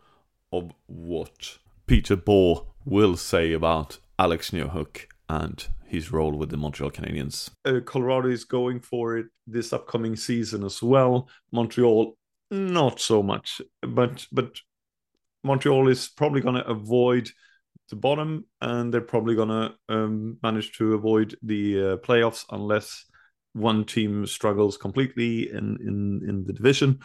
of 0.51 0.71
what 0.87 1.57
Peter 1.87 2.15
Baugh 2.15 2.65
will 2.85 3.17
say 3.17 3.51
about 3.51 3.99
Alex 4.17 4.51
Newhook 4.51 5.05
and 5.27 5.67
his 5.85 6.11
role 6.11 6.33
with 6.33 6.49
the 6.49 6.57
Montreal 6.57 6.91
Canadiens. 6.91 7.49
Uh, 7.65 7.79
Colorado 7.83 8.29
is 8.29 8.45
going 8.45 8.79
for 8.79 9.17
it 9.17 9.27
this 9.45 9.73
upcoming 9.73 10.15
season 10.15 10.63
as 10.63 10.81
well. 10.81 11.27
Montreal, 11.51 12.15
not 12.53 12.99
so 12.99 13.23
much, 13.23 13.61
but 13.81 14.25
but 14.31 14.59
Montreal 15.43 15.87
is 15.89 16.07
probably 16.07 16.41
going 16.41 16.55
to 16.55 16.67
avoid 16.67 17.29
the 17.89 17.95
bottom, 17.95 18.45
and 18.61 18.93
they're 18.93 19.01
probably 19.01 19.35
going 19.35 19.49
to 19.49 19.73
um, 19.89 20.37
manage 20.41 20.77
to 20.77 20.93
avoid 20.93 21.35
the 21.41 21.79
uh, 21.79 21.97
playoffs 21.97 22.45
unless 22.51 23.05
one 23.53 23.85
team 23.85 24.25
struggles 24.25 24.77
completely 24.77 25.49
in 25.49 25.77
in 25.81 26.21
in 26.27 26.45
the 26.45 26.53
division. 26.53 26.99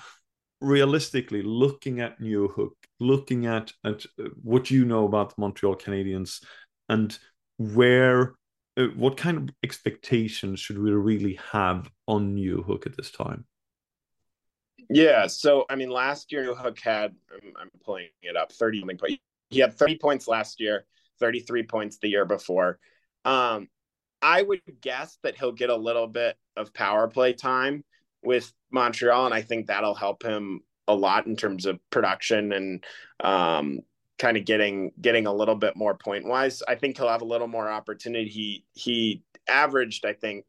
Realistically 0.60 1.42
looking 1.42 2.00
at 2.00 2.20
Newhook 2.20 2.72
looking 3.00 3.46
at 3.46 3.72
at 3.84 4.04
uh, 4.20 4.28
what 4.42 4.70
you 4.70 4.84
know 4.84 5.04
about 5.06 5.30
the 5.30 5.40
Montreal 5.40 5.76
Canadiens 5.76 6.42
and 6.88 7.16
where 7.58 8.34
uh, 8.76 8.86
what 8.96 9.16
kind 9.16 9.36
of 9.38 9.54
expectations 9.62 10.60
should 10.60 10.78
we 10.78 10.90
really 10.90 11.38
have 11.52 11.90
on 12.06 12.36
Newhook 12.36 12.86
at 12.86 12.96
this 12.96 13.10
time 13.10 13.44
yeah 14.88 15.26
so 15.26 15.64
i 15.68 15.76
mean 15.76 15.90
last 15.90 16.32
year 16.32 16.54
Hook 16.54 16.78
had 16.80 17.14
i'm, 17.32 17.52
I'm 17.60 17.70
pulling 17.84 18.08
it 18.22 18.36
up 18.36 18.52
30 18.52 18.82
points. 18.98 19.16
he 19.50 19.60
had 19.60 19.74
30 19.74 19.98
points 19.98 20.28
last 20.28 20.60
year 20.60 20.86
33 21.20 21.64
points 21.64 21.98
the 21.98 22.08
year 22.08 22.24
before 22.24 22.78
um 23.24 23.68
I 24.20 24.42
would 24.42 24.62
guess 24.80 25.18
that 25.22 25.36
he'll 25.36 25.52
get 25.52 25.70
a 25.70 25.76
little 25.76 26.06
bit 26.06 26.36
of 26.56 26.74
power 26.74 27.08
play 27.08 27.32
time 27.32 27.84
with 28.22 28.52
Montreal, 28.70 29.26
and 29.26 29.34
I 29.34 29.42
think 29.42 29.66
that'll 29.66 29.94
help 29.94 30.22
him 30.22 30.60
a 30.88 30.94
lot 30.94 31.26
in 31.26 31.36
terms 31.36 31.66
of 31.66 31.78
production 31.90 32.52
and 32.52 32.84
um, 33.20 33.80
kind 34.18 34.36
of 34.36 34.44
getting 34.44 34.90
getting 35.00 35.26
a 35.26 35.32
little 35.32 35.54
bit 35.54 35.76
more 35.76 35.94
point 35.94 36.26
wise. 36.26 36.62
I 36.66 36.74
think 36.74 36.96
he'll 36.96 37.08
have 37.08 37.22
a 37.22 37.26
little 37.26 37.46
more 37.46 37.68
opportunity. 37.68 38.28
He 38.28 38.64
he 38.72 39.22
averaged, 39.48 40.04
I 40.04 40.14
think, 40.14 40.44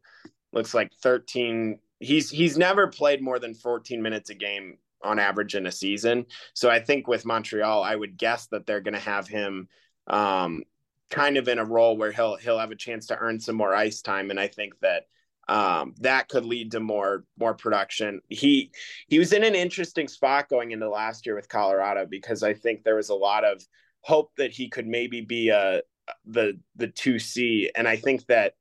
looks 0.51 0.74
like 0.74 0.91
13. 1.03 1.79
He's 2.00 2.29
he's 2.29 2.58
never 2.58 2.88
played 2.88 3.22
more 3.22 3.39
than 3.39 3.53
14 3.53 4.01
minutes 4.01 4.29
a 4.29 4.36
game 4.36 4.77
on 5.03 5.20
average 5.20 5.56
in 5.56 5.65
a 5.65 5.72
season. 5.72 6.25
So 6.53 6.70
I 6.70 6.79
think 6.79 7.08
with 7.08 7.25
Montreal, 7.25 7.84
I 7.84 7.96
would 7.96 8.18
guess 8.18 8.48
that 8.48 8.65
they're 8.65 8.82
going 8.82 8.94
to 8.94 9.00
have 9.00 9.27
him 9.27 9.68
um, 10.08 10.63
kind 11.10 11.38
of 11.38 11.48
in 11.48 11.60
a 11.60 11.65
role 11.65 11.98
where 11.98 12.12
he'll 12.12 12.36
he'll 12.38 12.60
have 12.60 12.72
a 12.72 12.75
chance 12.75 13.08
to 13.08 13.18
earn 13.18 13.39
some 13.39 13.56
more 13.56 13.74
ice 13.74 14.01
time, 14.01 14.29
and 14.29 14.39
I 14.39 14.48
think 14.48 14.74
that 14.82 15.03
um, 15.48 15.96
that 16.01 16.29
could 16.29 16.46
lead 16.46 16.72
to 16.72 16.79
more 16.79 17.25
more 17.38 17.53
production. 17.53 18.22
He 18.29 18.72
he 19.08 19.20
was 19.20 19.34
in 19.34 19.44
an 19.44 19.56
interesting 19.56 20.08
spot 20.08 20.50
going 20.50 20.72
into 20.72 20.89
last 20.89 21.25
year 21.25 21.36
with 21.36 21.50
Colorado 21.50 22.06
because 22.06 22.44
I 22.44 22.53
think 22.53 22.84
there 22.84 22.96
was 22.96 23.10
a 23.10 23.15
lot 23.15 23.44
of 23.44 23.63
hope 24.01 24.32
that 24.38 24.51
he 24.51 24.70
could 24.70 24.88
maybe 24.88 25.22
be 25.22 25.50
a 25.50 25.82
the 26.25 26.60
the 26.75 26.88
two 26.88 27.20
C, 27.20 27.72
and 27.75 27.88
I 27.88 27.96
think 27.96 28.25
that 28.27 28.53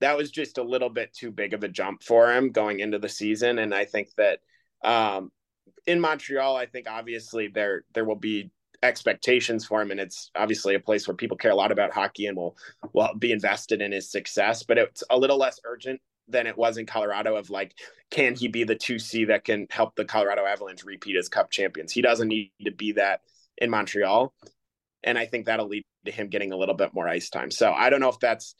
that 0.00 0.16
was 0.16 0.30
just 0.30 0.58
a 0.58 0.62
little 0.62 0.90
bit 0.90 1.14
too 1.14 1.30
big 1.30 1.54
of 1.54 1.64
a 1.64 1.68
jump 1.68 2.02
for 2.02 2.32
him 2.32 2.50
going 2.50 2.80
into 2.80 2.98
the 2.98 3.08
season, 3.08 3.58
and 3.58 3.74
I 3.74 3.84
think 3.84 4.08
that 4.16 4.40
um, 4.84 5.30
in 5.86 6.00
Montreal, 6.00 6.56
I 6.56 6.66
think 6.66 6.88
obviously 6.88 7.48
there 7.48 7.84
there 7.94 8.04
will 8.04 8.16
be 8.16 8.50
expectations 8.82 9.64
for 9.64 9.80
him. 9.80 9.90
And 9.90 9.98
it's 9.98 10.30
obviously 10.36 10.74
a 10.74 10.80
place 10.80 11.08
where 11.08 11.16
people 11.16 11.36
care 11.36 11.50
a 11.50 11.56
lot 11.56 11.72
about 11.72 11.94
hockey 11.94 12.26
and 12.26 12.36
will 12.36 12.56
will 12.92 13.10
be 13.18 13.32
invested 13.32 13.80
in 13.80 13.92
his 13.92 14.10
success 14.10 14.62
but 14.62 14.78
it's 14.78 15.02
a 15.10 15.18
little 15.18 15.38
less 15.38 15.58
urgent 15.64 16.00
than 16.28 16.46
it 16.46 16.56
was 16.56 16.76
in 16.76 16.86
Colorado 16.86 17.36
of 17.36 17.50
like 17.50 17.72
can 18.10 18.34
he 18.34 18.48
be 18.48 18.64
the 18.64 18.76
2C 18.76 19.28
that 19.28 19.44
can 19.44 19.66
help 19.70 19.94
the 19.96 20.04
Colorado 20.04 20.44
Avalanche 20.44 20.84
repeat 20.84 21.16
as 21.16 21.28
cup 21.28 21.50
champions? 21.50 21.92
He 21.92 22.02
doesn't 22.02 22.28
need 22.28 22.52
to 22.64 22.70
be 22.70 22.92
that 22.92 23.20
in 23.58 23.70
Montreal. 23.70 24.32
And 25.02 25.18
I 25.18 25.26
think 25.26 25.46
that'll 25.46 25.68
lead 25.68 25.84
to 26.04 26.12
him 26.12 26.28
getting 26.28 26.52
a 26.52 26.56
little 26.56 26.74
bit 26.74 26.94
more 26.94 27.08
ice 27.08 27.30
time. 27.30 27.50
So 27.50 27.72
I 27.72 27.90
don't 27.90 28.00
know 28.00 28.08
if 28.08 28.18
that's 28.20 28.54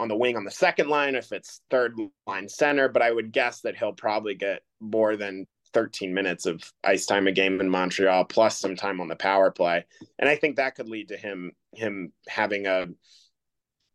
on 0.00 0.08
the 0.08 0.16
wing 0.16 0.36
on 0.36 0.44
the 0.44 0.50
second 0.50 0.88
line 0.88 1.14
if 1.14 1.30
it's 1.32 1.60
third 1.70 1.94
line 2.26 2.48
center 2.48 2.88
but 2.88 3.02
I 3.02 3.12
would 3.12 3.32
guess 3.32 3.60
that 3.60 3.76
he'll 3.76 3.92
probably 3.92 4.34
get 4.34 4.62
more 4.80 5.16
than 5.16 5.46
13 5.72 6.12
minutes 6.12 6.46
of 6.46 6.62
ice 6.84 7.06
time 7.06 7.26
a 7.26 7.32
game 7.32 7.60
in 7.60 7.70
Montreal 7.70 8.24
plus 8.24 8.58
some 8.58 8.76
time 8.76 9.00
on 9.00 9.08
the 9.08 9.16
power 9.16 9.50
play. 9.50 9.84
And 10.18 10.28
I 10.28 10.36
think 10.36 10.56
that 10.56 10.74
could 10.74 10.88
lead 10.88 11.08
to 11.08 11.16
him 11.16 11.52
him 11.72 12.12
having 12.28 12.66
a 12.66 12.86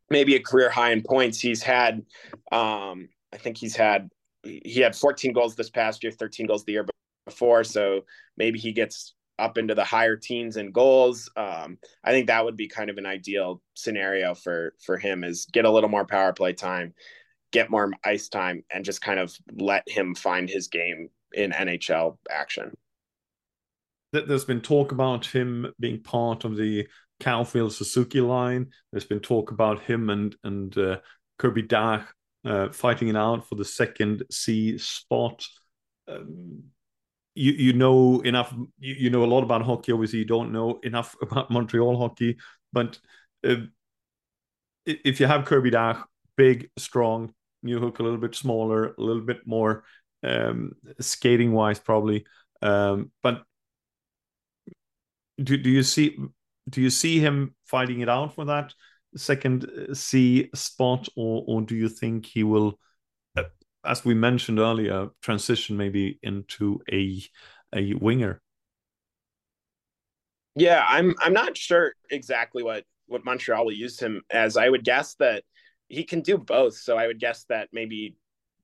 maybe 0.09 0.35
a 0.35 0.41
career 0.41 0.69
high 0.69 0.91
in 0.91 1.01
points. 1.01 1.39
He's 1.39 1.63
had 1.63 2.05
um 2.51 3.09
I 3.33 3.37
think 3.37 3.57
he's 3.57 3.75
had 3.75 4.09
he 4.43 4.79
had 4.79 4.95
14 4.95 5.33
goals 5.33 5.55
this 5.55 5.69
past 5.69 6.03
year, 6.03 6.11
13 6.11 6.45
goals 6.45 6.63
the 6.65 6.73
year 6.73 6.85
before, 7.25 7.63
so 7.63 8.01
maybe 8.37 8.59
he 8.59 8.71
gets 8.71 9.15
up 9.37 9.57
into 9.57 9.75
the 9.75 9.83
higher 9.83 10.15
teens 10.15 10.57
and 10.57 10.73
goals. 10.73 11.29
Um, 11.35 11.77
I 12.03 12.11
think 12.11 12.27
that 12.27 12.43
would 12.43 12.57
be 12.57 12.67
kind 12.67 12.89
of 12.89 12.97
an 12.97 13.05
ideal 13.05 13.61
scenario 13.73 14.33
for 14.33 14.73
for 14.83 14.97
him 14.97 15.23
is 15.23 15.45
get 15.51 15.65
a 15.65 15.71
little 15.71 15.89
more 15.89 16.05
power 16.05 16.33
play 16.33 16.53
time, 16.53 16.93
get 17.51 17.69
more 17.69 17.91
ice 18.03 18.29
time, 18.29 18.63
and 18.71 18.85
just 18.85 19.01
kind 19.01 19.19
of 19.19 19.35
let 19.57 19.83
him 19.87 20.15
find 20.15 20.49
his 20.49 20.67
game 20.67 21.09
in 21.33 21.51
NHL 21.51 22.17
action. 22.29 22.71
There's 24.11 24.45
been 24.45 24.61
talk 24.61 24.93
about 24.93 25.25
him 25.25 25.73
being 25.79 26.01
part 26.01 26.45
of 26.45 26.55
the 26.55 26.87
Caufield 27.19 27.73
Suzuki 27.73 28.21
line. 28.21 28.67
There's 28.91 29.05
been 29.05 29.19
talk 29.19 29.51
about 29.51 29.81
him 29.81 30.09
and 30.09 30.35
and 30.43 30.77
uh, 30.77 30.97
Kirby 31.37 31.63
Dach 31.63 32.05
uh, 32.45 32.69
fighting 32.69 33.09
it 33.09 33.17
out 33.17 33.47
for 33.47 33.55
the 33.55 33.65
second 33.65 34.23
C 34.31 34.77
spot. 34.77 35.45
Um, 36.07 36.63
you 37.35 37.51
you 37.51 37.73
know 37.73 38.21
enough. 38.21 38.53
You, 38.79 38.95
you, 38.95 39.09
know 39.09 39.23
a 39.23 39.25
lot 39.25 39.43
about 39.43 39.61
hockey. 39.61 39.91
Obviously, 39.91 40.19
you 40.19 40.25
don't 40.25 40.51
know 40.51 40.79
enough 40.83 41.15
about 41.21 41.51
Montreal 41.51 41.97
hockey. 41.97 42.37
But 42.73 42.97
uh, 43.45 43.67
if 44.85 45.19
you 45.19 45.27
have 45.27 45.45
Kirby 45.45 45.71
Dach, 45.71 46.03
big, 46.37 46.69
strong, 46.77 47.33
Newhook 47.65 47.99
a 47.99 48.03
little 48.03 48.17
bit 48.17 48.35
smaller, 48.35 48.93
a 48.93 49.01
little 49.01 49.23
bit 49.23 49.45
more 49.45 49.83
um, 50.23 50.73
skating 50.99 51.51
wise, 51.51 51.79
probably. 51.79 52.25
Um, 52.61 53.11
but 53.21 53.43
do 55.41 55.57
do 55.57 55.69
you 55.69 55.83
see 55.83 56.17
do 56.69 56.81
you 56.81 56.89
see 56.89 57.19
him 57.19 57.55
fighting 57.65 57.99
it 57.99 58.09
out 58.09 58.33
for 58.33 58.45
that 58.45 58.73
second 59.15 59.65
uh, 59.65 59.93
C 59.93 60.49
spot, 60.53 61.07
or 61.15 61.43
or 61.47 61.61
do 61.61 61.75
you 61.75 61.89
think 61.89 62.25
he 62.25 62.43
will, 62.43 62.79
as 63.85 64.03
we 64.05 64.13
mentioned 64.13 64.59
earlier, 64.59 65.09
transition 65.21 65.77
maybe 65.77 66.19
into 66.23 66.81
a 66.91 67.21
a 67.75 67.93
winger? 67.93 68.41
Yeah, 70.55 70.85
I'm 70.87 71.15
I'm 71.21 71.33
not 71.33 71.57
sure 71.57 71.93
exactly 72.09 72.63
what 72.63 72.85
what 73.07 73.25
Montreal 73.25 73.65
will 73.65 73.71
use 73.71 73.99
him 73.99 74.21
as. 74.29 74.57
I 74.57 74.69
would 74.69 74.83
guess 74.83 75.15
that 75.15 75.43
he 75.87 76.03
can 76.03 76.21
do 76.21 76.37
both. 76.37 76.75
So 76.75 76.97
I 76.97 77.07
would 77.07 77.19
guess 77.19 77.45
that 77.49 77.69
maybe 77.71 78.15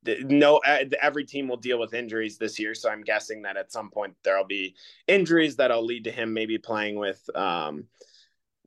no 0.03 0.59
every 1.01 1.25
team 1.25 1.47
will 1.47 1.57
deal 1.57 1.79
with 1.79 1.93
injuries 1.93 2.37
this 2.37 2.59
year 2.59 2.73
so 2.73 2.89
i'm 2.89 3.03
guessing 3.03 3.43
that 3.43 3.57
at 3.57 3.71
some 3.71 3.89
point 3.89 4.15
there'll 4.23 4.45
be 4.45 4.75
injuries 5.07 5.55
that'll 5.55 5.85
lead 5.85 6.03
to 6.03 6.11
him 6.11 6.33
maybe 6.33 6.57
playing 6.57 6.95
with 6.95 7.21
um 7.35 7.85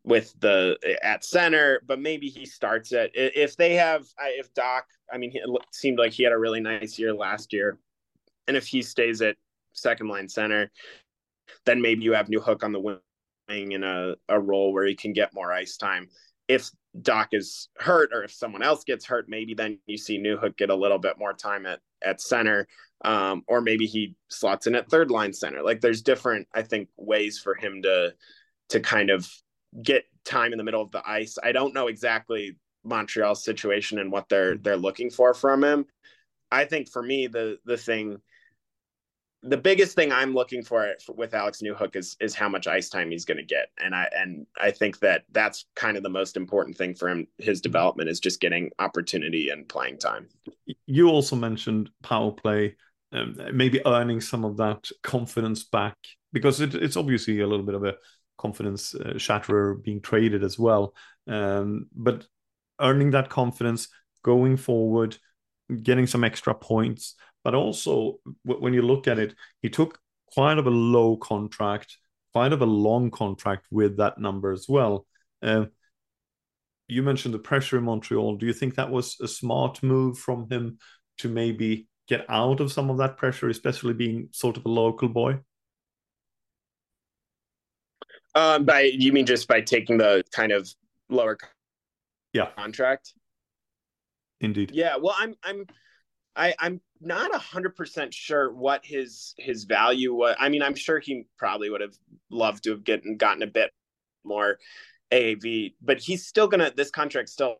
with 0.05 0.35
the 0.41 0.77
at 1.03 1.25
center, 1.25 1.81
but 1.87 1.99
maybe 1.99 2.29
he 2.29 2.45
starts 2.45 2.93
it 2.93 3.11
if 3.15 3.57
they 3.57 3.75
have 3.75 4.07
if 4.21 4.53
Dach. 4.55 4.83
I 5.13 5.19
mean, 5.19 5.33
it 5.35 5.65
seemed 5.73 5.99
like 5.99 6.13
he 6.13 6.23
had 6.23 6.33
a 6.33 6.39
really 6.39 6.61
nice 6.61 6.99
year 6.99 7.15
last 7.15 7.53
year, 7.53 7.79
and 8.47 8.57
if 8.57 8.67
he 8.67 8.83
stays 8.83 9.23
at 9.23 9.37
second 9.73 10.09
line 10.09 10.29
center, 10.29 10.71
then 11.65 11.81
maybe 11.81 12.05
you 12.05 12.13
have 12.13 12.29
Newhook 12.29 12.63
on 12.63 12.73
the 12.73 12.81
wing 12.81 13.01
in 13.49 13.83
a, 13.83 14.15
a 14.29 14.39
role 14.39 14.73
where 14.73 14.87
he 14.87 14.95
can 14.95 15.13
get 15.13 15.35
more 15.35 15.53
ice 15.53 15.77
time. 15.77 16.09
If 16.49 16.71
Dach 17.01 17.29
is 17.33 17.69
hurt 17.79 18.11
or 18.13 18.23
if 18.25 18.33
someone 18.33 18.63
else 18.63 18.85
gets 18.85 19.07
hurt, 19.07 19.29
maybe 19.29 19.55
then 19.55 19.79
you 19.87 19.97
see 19.97 20.19
Newhook 20.19 20.57
get 20.57 20.71
a 20.71 20.75
little 20.75 20.99
bit 20.99 21.19
more 21.19 21.33
time 21.33 21.67
at 21.67 21.81
at 22.03 22.21
center, 22.21 22.69
um, 23.07 23.43
or 23.47 23.63
maybe 23.63 23.87
he 23.87 24.15
slots 24.29 24.67
in 24.67 24.75
at 24.75 24.91
third 24.91 25.11
line 25.11 25.33
center. 25.33 25.63
Like 25.63 25.81
there's 25.81 26.03
different, 26.03 26.47
I 26.55 26.63
think, 26.63 26.91
ways 26.99 27.39
for 27.39 27.55
him 27.55 27.81
to 27.83 28.15
to 28.69 28.81
kind 28.81 29.11
of 29.11 29.27
get 29.83 30.05
time 30.25 30.53
in 30.53 30.59
the 30.59 30.65
middle 30.65 30.83
of 30.83 30.91
the 30.91 31.03
ice. 31.09 31.37
I 31.43 31.53
don't 31.53 31.75
know 31.75 31.89
exactly 31.89 32.57
Montreal's 32.85 33.45
situation 33.45 33.99
and 33.99 34.13
what 34.13 34.29
they're 34.29 34.57
they're 34.57 34.77
looking 34.77 35.11
for 35.11 35.35
from 35.35 35.65
him. 35.65 35.87
I 36.51 36.65
think 36.65 36.89
for 36.89 37.03
me 37.03 37.27
the 37.27 37.59
the 37.65 37.77
thing 37.77 38.19
the 39.45 39.57
biggest 39.59 39.95
thing 39.95 40.11
I'm 40.11 40.33
looking 40.33 40.63
for 40.63 40.95
with 41.15 41.35
Alex 41.35 41.61
Newhook 41.63 41.97
is 41.97 42.17
is 42.21 42.35
how 42.35 42.49
much 42.49 42.67
ice 42.67 42.89
time 42.89 43.11
he's 43.11 43.27
going 43.27 43.37
to 43.37 43.45
get, 43.45 43.69
and 43.79 43.95
I 43.95 44.09
and 44.17 44.47
I 44.59 44.71
think 44.71 44.99
that 45.01 45.25
that's 45.33 45.67
kind 45.77 45.97
of 45.97 46.03
the 46.03 46.09
most 46.09 46.37
important 46.37 46.79
thing 46.79 46.95
for 46.95 47.09
him. 47.09 47.27
His 47.39 47.61
development 47.61 48.09
is 48.09 48.21
just 48.21 48.41
getting 48.41 48.71
opportunity 48.79 49.51
and 49.51 49.69
playing 49.69 49.99
time. 49.99 50.29
You 50.87 51.09
also 51.09 51.37
mentioned 51.37 51.91
power 52.03 52.33
play, 52.33 52.77
um, 53.13 53.37
maybe 53.53 53.83
earning 53.87 54.23
some 54.23 54.45
of 54.45 54.57
that 54.57 54.89
confidence 55.03 55.65
back 55.65 55.97
because 56.33 56.61
it, 56.61 56.75
it's 56.75 56.97
obviously 56.97 57.41
a 57.41 57.47
little 57.47 57.67
bit 57.67 57.75
of 57.75 57.85
a 57.85 57.97
confidence 58.37 58.95
uh, 58.95 59.19
shatterer 59.19 59.75
being 59.75 60.01
traded 60.01 60.43
as 60.45 60.59
well. 60.59 60.95
Um, 61.27 61.87
but 61.95 62.27
earning 62.81 63.13
that 63.13 63.29
confidence 63.29 63.89
going 64.23 64.57
forward, 64.57 65.17
getting 65.83 66.07
some 66.07 66.25
extra 66.25 66.55
points 66.55 67.15
but 67.45 67.55
also, 67.55 68.19
when 68.43 68.73
you 68.73 68.83
look 68.83 69.07
at 69.07 69.19
it, 69.19 69.35
he 69.61 69.69
took 69.69 70.01
quite 70.33 70.57
of 70.59 70.67
a 70.67 70.71
low 70.71 71.19
contract, 71.19 71.99
quite 72.33 72.55
of 72.55 72.63
a 72.63 72.67
long 72.67 73.11
contract 73.11 73.67
with 73.71 73.99
that 73.99 74.19
number 74.19 74.51
as 74.51 74.67
well. 74.67 75.07
Uh, 75.43 75.67
you 76.89 77.03
mentioned 77.03 77.35
the 77.35 77.39
pressure 77.39 77.77
in 77.77 77.85
Montreal. 77.85 78.37
Do 78.37 78.47
you 78.47 78.55
think 78.55 78.75
that 78.75 78.91
was 78.91 79.19
a 79.21 79.29
smart 79.29 79.83
move 79.83 80.19
from 80.19 80.49
him 80.51 80.79
to 81.19 81.29
maybe 81.29 81.87
get 82.09 82.25
out 82.31 82.61
of 82.61 82.73
some 82.73 82.89
of 82.89 82.99
that 82.99 83.19
pressure, 83.19 83.51
especially 83.51 83.93
being 83.93 84.29
sort 84.33 84.57
of 84.57 84.65
a 84.65 84.71
local 84.71 85.09
boy? 85.09 85.39
Um, 88.35 88.65
by 88.65 88.83
you 88.83 89.13
mean 89.13 89.27
just 89.27 89.47
by 89.47 89.61
taking 89.61 89.99
the 89.99 90.25
kind 90.33 90.53
of 90.53 90.69
lower 91.09 91.39
yeah 92.33 92.51
contract? 92.57 93.15
Indeed. 94.41 94.73
Yeah. 94.75 94.97
Well, 95.01 95.15
I'm 95.19 95.35
I'm 95.43 95.67
I, 96.37 96.55
I'm 96.59 96.81
not 97.01 97.35
a 97.35 97.39
hundred 97.39 97.77
percent 97.77 98.13
sure 98.13 98.53
what 98.53 98.85
his 98.85 99.35
his 99.39 99.65
value 99.65 100.15
was. 100.15 100.37
I 100.39 100.49
mean, 100.49 100.63
I'm 100.63 100.75
sure 100.75 100.99
he 100.99 101.27
probably 101.39 101.71
would 101.71 101.81
have 101.81 101.95
loved 102.31 102.65
to 102.65 102.71
have 102.71 102.85
gotten 102.85 103.17
gotten 103.17 103.43
a 103.43 103.47
bit 103.47 103.71
more 104.25 104.59
AAV, 105.13 105.75
but 105.81 105.99
he's 105.99 106.27
still 106.27 106.49
gonna. 106.49 106.73
This 106.75 106.91
contract 106.91 107.29
still 107.29 107.57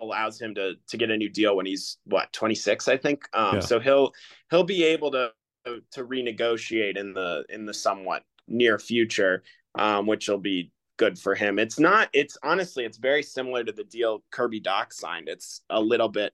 allows 0.00 0.40
him 0.40 0.54
to 0.54 0.74
to 0.88 0.96
get 0.96 1.10
a 1.10 1.16
new 1.16 1.28
deal 1.28 1.56
when 1.56 1.66
he's 1.66 1.98
what 2.04 2.32
26, 2.32 2.88
I 2.88 2.96
think. 2.96 3.24
Um, 3.32 3.56
yeah. 3.56 3.60
So 3.60 3.80
he'll 3.80 4.12
he'll 4.50 4.64
be 4.64 4.84
able 4.84 5.10
to 5.12 5.30
to 5.64 6.04
renegotiate 6.04 6.96
in 6.96 7.14
the 7.14 7.44
in 7.48 7.66
the 7.66 7.74
somewhat 7.74 8.22
near 8.46 8.78
future, 8.78 9.42
um, 9.74 10.06
which 10.06 10.28
will 10.28 10.38
be 10.38 10.70
good 10.96 11.18
for 11.18 11.34
him. 11.34 11.58
It's 11.58 11.78
not. 11.78 12.08
It's 12.12 12.36
honestly, 12.42 12.84
it's 12.84 12.98
very 12.98 13.22
similar 13.22 13.64
to 13.64 13.72
the 13.72 13.84
deal 13.84 14.22
Kirby 14.30 14.60
Dach 14.60 14.92
signed. 14.92 15.28
It's 15.28 15.62
a 15.70 15.80
little 15.80 16.08
bit 16.08 16.32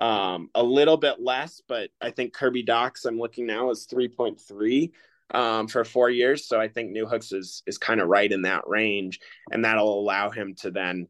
um, 0.00 0.50
a 0.54 0.62
little 0.62 0.96
bit 0.96 1.20
less, 1.20 1.62
but 1.68 1.90
I 2.00 2.10
think 2.10 2.32
Kirby 2.32 2.64
Dach's 2.64 3.04
I'm 3.04 3.18
looking 3.18 3.46
now 3.46 3.70
is 3.70 3.86
3.3 3.86 4.90
um, 5.32 5.68
for 5.68 5.84
four 5.84 6.10
years. 6.10 6.46
So 6.46 6.60
I 6.60 6.68
think 6.68 6.96
Newhook's 6.96 7.32
is 7.32 7.62
is 7.66 7.78
kind 7.78 8.00
of 8.00 8.08
right 8.08 8.30
in 8.30 8.42
that 8.42 8.66
range, 8.66 9.20
and 9.50 9.64
that'll 9.64 10.00
allow 10.00 10.30
him 10.30 10.54
to 10.56 10.70
then 10.70 11.08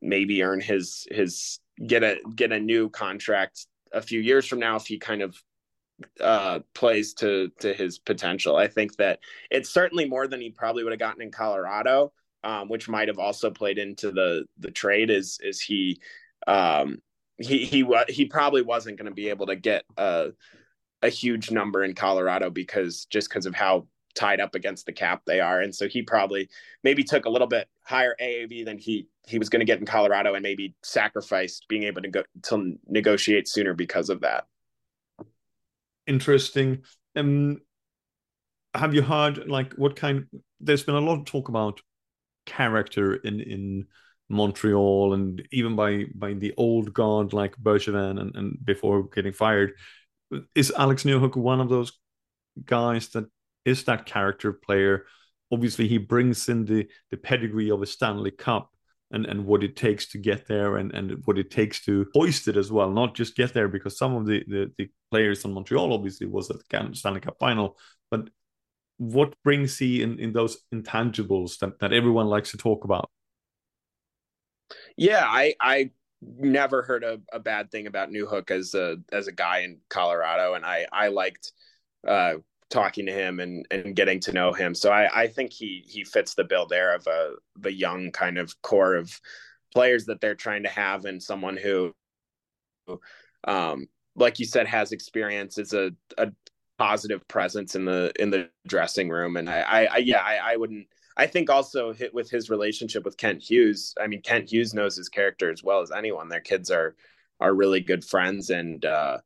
maybe 0.00 0.42
earn 0.42 0.60
his 0.60 1.06
his 1.10 1.60
get 1.86 2.02
a 2.02 2.18
get 2.34 2.52
a 2.52 2.60
new 2.60 2.88
contract 2.88 3.66
a 3.92 4.02
few 4.02 4.20
years 4.20 4.46
from 4.46 4.58
now 4.58 4.76
if 4.76 4.86
he 4.86 4.98
kind 4.98 5.22
of 5.22 5.40
uh, 6.20 6.60
plays 6.74 7.14
to 7.14 7.50
to 7.60 7.72
his 7.72 7.98
potential. 7.98 8.56
I 8.56 8.68
think 8.68 8.96
that 8.96 9.20
it's 9.50 9.70
certainly 9.70 10.08
more 10.08 10.26
than 10.26 10.40
he 10.40 10.50
probably 10.50 10.84
would 10.84 10.92
have 10.92 11.00
gotten 11.00 11.22
in 11.22 11.30
Colorado, 11.30 12.12
um, 12.44 12.68
which 12.68 12.88
might 12.88 13.08
have 13.08 13.18
also 13.18 13.50
played 13.50 13.78
into 13.78 14.10
the 14.10 14.44
the 14.58 14.70
trade. 14.70 15.10
Is 15.10 15.38
is 15.42 15.60
he 15.60 16.00
um, 16.46 16.98
he 17.38 17.64
he 17.64 17.86
he 18.08 18.24
probably 18.26 18.62
wasn't 18.62 18.98
going 18.98 19.08
to 19.08 19.14
be 19.14 19.28
able 19.28 19.46
to 19.46 19.56
get 19.56 19.84
a 19.96 20.30
a 21.02 21.08
huge 21.08 21.50
number 21.50 21.84
in 21.84 21.94
Colorado 21.94 22.50
because 22.50 23.06
just 23.06 23.28
because 23.28 23.46
of 23.46 23.54
how 23.54 23.86
tied 24.14 24.40
up 24.40 24.54
against 24.54 24.84
the 24.86 24.92
cap 24.92 25.22
they 25.26 25.40
are 25.40 25.60
and 25.60 25.74
so 25.74 25.88
he 25.88 26.02
probably 26.02 26.46
maybe 26.84 27.02
took 27.02 27.24
a 27.24 27.30
little 27.30 27.46
bit 27.46 27.66
higher 27.82 28.14
AAV 28.20 28.64
than 28.64 28.76
he 28.76 29.08
he 29.26 29.38
was 29.38 29.48
going 29.48 29.60
to 29.60 29.66
get 29.66 29.78
in 29.78 29.86
Colorado 29.86 30.34
and 30.34 30.42
maybe 30.42 30.74
sacrificed 30.82 31.66
being 31.68 31.84
able 31.84 32.02
to 32.02 32.08
go 32.08 32.22
to 32.42 32.74
negotiate 32.86 33.48
sooner 33.48 33.72
because 33.72 34.10
of 34.10 34.20
that 34.20 34.44
interesting 36.12 36.82
um 37.16 37.58
have 38.74 38.94
you 38.94 39.02
heard 39.02 39.48
like 39.48 39.72
what 39.74 39.96
kind 39.96 40.26
there's 40.60 40.82
been 40.82 40.94
a 40.94 41.00
lot 41.00 41.18
of 41.18 41.24
talk 41.24 41.48
about 41.48 41.80
character 42.46 43.14
in 43.14 43.40
in 43.40 43.86
Montreal 44.32 45.12
and 45.12 45.46
even 45.52 45.76
by 45.76 46.06
by 46.14 46.32
the 46.32 46.54
old 46.56 46.92
guard 46.92 47.32
like 47.32 47.54
Bergevin 47.56 48.20
and, 48.20 48.34
and 48.34 48.64
before 48.64 49.08
getting 49.08 49.32
fired. 49.32 49.72
Is 50.54 50.72
Alex 50.76 51.04
Newhook 51.04 51.36
one 51.36 51.60
of 51.60 51.68
those 51.68 51.92
guys 52.64 53.08
that 53.10 53.26
is 53.64 53.84
that 53.84 54.06
character 54.06 54.52
player? 54.52 55.04
Obviously, 55.52 55.86
he 55.86 55.98
brings 55.98 56.48
in 56.48 56.64
the 56.64 56.88
the 57.10 57.18
pedigree 57.18 57.70
of 57.70 57.82
a 57.82 57.86
Stanley 57.86 58.30
Cup 58.30 58.70
and, 59.12 59.26
and 59.26 59.44
what 59.44 59.62
it 59.62 59.76
takes 59.76 60.06
to 60.08 60.18
get 60.18 60.46
there 60.48 60.78
and, 60.78 60.92
and 60.92 61.22
what 61.26 61.38
it 61.38 61.50
takes 61.50 61.84
to 61.84 62.06
hoist 62.14 62.48
it 62.48 62.56
as 62.56 62.72
well, 62.72 62.90
not 62.90 63.14
just 63.14 63.36
get 63.36 63.52
there 63.52 63.68
because 63.68 63.96
some 63.96 64.14
of 64.16 64.26
the, 64.26 64.42
the, 64.48 64.72
the 64.78 64.90
players 65.10 65.44
in 65.44 65.52
Montreal 65.52 65.92
obviously 65.92 66.26
was 66.26 66.50
at 66.50 66.56
the 66.58 66.90
Stanley 66.94 67.20
Cup 67.20 67.36
final, 67.38 67.78
but 68.10 68.28
what 68.96 69.34
brings 69.42 69.78
he 69.78 70.02
in, 70.02 70.18
in 70.18 70.32
those 70.32 70.58
intangibles 70.74 71.58
that, 71.58 71.78
that 71.80 71.92
everyone 71.92 72.26
likes 72.26 72.52
to 72.52 72.56
talk 72.56 72.84
about? 72.84 73.10
Yeah, 74.96 75.24
I 75.24 75.54
I 75.60 75.90
never 76.22 76.82
heard 76.82 77.04
a, 77.04 77.20
a 77.32 77.40
bad 77.40 77.70
thing 77.70 77.86
about 77.86 78.10
Newhook 78.10 78.50
as 78.50 78.74
a 78.74 78.96
as 79.12 79.26
a 79.26 79.32
guy 79.32 79.60
in 79.60 79.78
Colorado, 79.88 80.54
and 80.54 80.64
I 80.64 80.86
I 80.92 81.08
liked 81.08 81.52
uh, 82.06 82.34
talking 82.72 83.06
to 83.06 83.12
him 83.12 83.38
and 83.38 83.66
and 83.70 83.94
getting 83.94 84.18
to 84.20 84.32
know 84.32 84.52
him. 84.52 84.74
So 84.74 84.90
I 84.90 85.22
I 85.22 85.26
think 85.28 85.52
he 85.52 85.84
he 85.86 86.02
fits 86.04 86.34
the 86.34 86.44
bill 86.44 86.66
there 86.66 86.94
of 86.94 87.06
a 87.06 87.34
the 87.56 87.72
young 87.72 88.10
kind 88.10 88.38
of 88.38 88.60
core 88.62 88.96
of 88.96 89.20
players 89.72 90.06
that 90.06 90.20
they're 90.20 90.34
trying 90.34 90.64
to 90.64 90.68
have, 90.68 91.04
and 91.04 91.22
someone 91.22 91.56
who, 91.56 91.94
um, 93.44 93.86
like 94.16 94.38
you 94.38 94.46
said, 94.46 94.66
has 94.66 94.92
experience 94.92 95.58
is 95.58 95.74
a 95.74 95.92
a 96.18 96.32
positive 96.78 97.26
presence 97.28 97.76
in 97.76 97.84
the 97.84 98.12
in 98.18 98.30
the 98.30 98.48
dressing 98.66 99.08
room, 99.10 99.36
and 99.36 99.48
I 99.48 99.60
I, 99.60 99.84
I 99.84 99.96
yeah 99.98 100.22
I, 100.22 100.54
I 100.54 100.56
wouldn't 100.56 100.86
I 101.16 101.26
think 101.26 101.50
also 101.50 101.92
hit 101.92 102.14
with 102.14 102.30
his 102.30 102.50
relationship 102.50 103.04
with 103.04 103.18
Kent 103.18 103.42
Hughes. 103.42 103.94
I 104.00 104.06
mean, 104.06 104.22
Kent 104.22 104.50
Hughes 104.50 104.74
knows 104.74 104.96
his 104.96 105.08
character 105.08 105.50
as 105.50 105.62
well 105.62 105.82
as 105.82 105.90
anyone. 105.90 106.28
Their 106.28 106.40
kids 106.40 106.70
are 106.70 106.96
are 107.38 107.54
really 107.54 107.80
good 107.80 108.04
friends, 108.04 108.50
and 108.50 108.84
uh, 108.84 109.18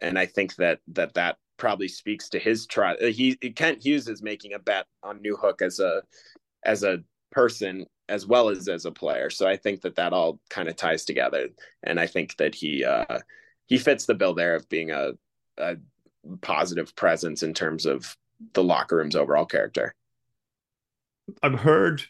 and 0.00 0.18
I 0.18 0.26
think 0.26 0.56
that 0.56 0.80
that 0.88 1.14
that 1.14 1.36
probably 1.56 1.88
speaks 1.88 2.28
to 2.30 2.38
his 2.38 2.66
try. 2.66 2.94
Uh, 2.94 3.06
he 3.06 3.34
Kent 3.36 3.84
Hughes 3.84 4.08
is 4.08 4.22
making 4.22 4.54
a 4.54 4.58
bet 4.58 4.86
on 5.02 5.20
Newhook 5.20 5.62
as 5.62 5.80
a 5.80 6.02
as 6.64 6.82
a 6.82 6.98
person 7.30 7.86
as 8.08 8.26
well 8.26 8.48
as 8.48 8.68
as 8.68 8.84
a 8.84 8.90
player. 8.90 9.30
So 9.30 9.46
I 9.46 9.56
think 9.56 9.82
that 9.82 9.96
that 9.96 10.12
all 10.12 10.40
kind 10.50 10.68
of 10.68 10.76
ties 10.76 11.04
together, 11.04 11.48
and 11.82 11.98
I 11.98 12.06
think 12.06 12.36
that 12.36 12.54
he 12.54 12.84
uh, 12.84 13.18
he 13.66 13.78
fits 13.78 14.06
the 14.06 14.14
bill 14.14 14.34
there 14.34 14.54
of 14.54 14.68
being 14.68 14.90
a, 14.90 15.12
a 15.58 15.76
positive 16.42 16.94
presence 16.96 17.42
in 17.42 17.54
terms 17.54 17.86
of 17.86 18.16
the 18.52 18.64
locker 18.64 18.96
room's 18.96 19.16
overall 19.16 19.46
character. 19.46 19.94
I've 21.42 21.60
heard 21.60 22.02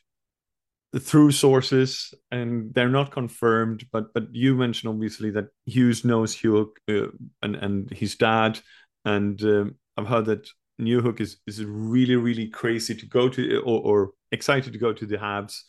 through 0.99 1.33
sources, 1.33 2.15
and 2.31 2.73
they're 2.75 2.89
not 2.89 3.11
confirmed, 3.11 3.87
but 3.93 4.13
but 4.15 4.35
you 4.35 4.55
mentioned 4.55 4.93
obviously 4.93 5.31
that 5.31 5.49
Hughes 5.67 6.05
knows 6.05 6.35
Hugh 6.35 6.73
uh, 6.89 7.07
and 7.43 7.57
and 7.57 7.91
his 7.91 8.17
dad, 8.17 8.61
and 9.05 9.41
um, 9.43 9.75
I've 9.97 10.07
heard 10.07 10.27
that 10.27 10.49
Newhook 10.81 11.21
is 11.21 11.39
is 11.47 11.65
really 11.65 12.17
really 12.17 12.49
crazy 12.49 12.95
to 12.95 13.07
go 13.07 13.29
to 13.29 13.59
or, 13.61 13.81
or 13.81 14.11
excited 14.33 14.73
to 14.73 14.79
go 14.79 14.93
to 14.93 15.07
the 15.07 15.17
Habs, 15.17 15.61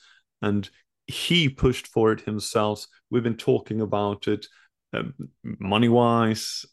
and 0.41 0.69
he 1.07 1.49
pushed 1.49 1.87
for 1.87 2.11
it 2.11 2.21
himself. 2.21 2.87
We've 3.09 3.23
been 3.23 3.37
talking 3.37 3.81
about 3.81 4.27
it, 4.27 4.47
um, 4.93 5.13
money 5.43 5.89
wise, 5.89 6.65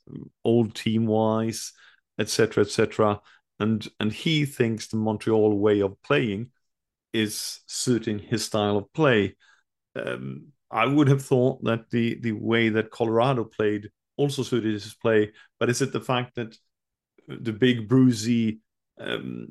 old 0.44 0.75
team 0.75 1.07
wise, 1.07 1.72
etc. 2.18 2.64
etc. 2.64 3.20
And 3.61 3.87
and 4.01 4.12
he 4.12 4.44
thinks 4.44 4.88
the 4.88 4.96
Montreal 4.96 5.59
way 5.59 5.81
of 5.81 6.01
playing 6.03 6.51
is 7.12 7.61
suiting 7.66 8.18
his 8.18 8.44
style 8.44 8.79
of 8.79 8.92
play. 8.92 9.37
Um, 9.94 10.53
I 10.70 10.87
would 10.87 11.09
have 11.09 11.22
thought 11.22 11.62
that 11.64 11.90
the 11.90 12.18
the 12.20 12.33
way 12.33 12.70
that 12.70 12.90
Colorado 12.90 13.44
played 13.44 13.90
also 14.16 14.42
suited 14.42 14.72
his 14.72 14.94
play, 14.94 15.33
but 15.59 15.70
is 15.70 15.83
it 15.83 15.92
the 15.92 16.01
fact 16.01 16.35
that 16.37 16.57
the 17.29 17.53
big 17.53 17.88
bruisey 17.88 18.59
um, 18.98 19.48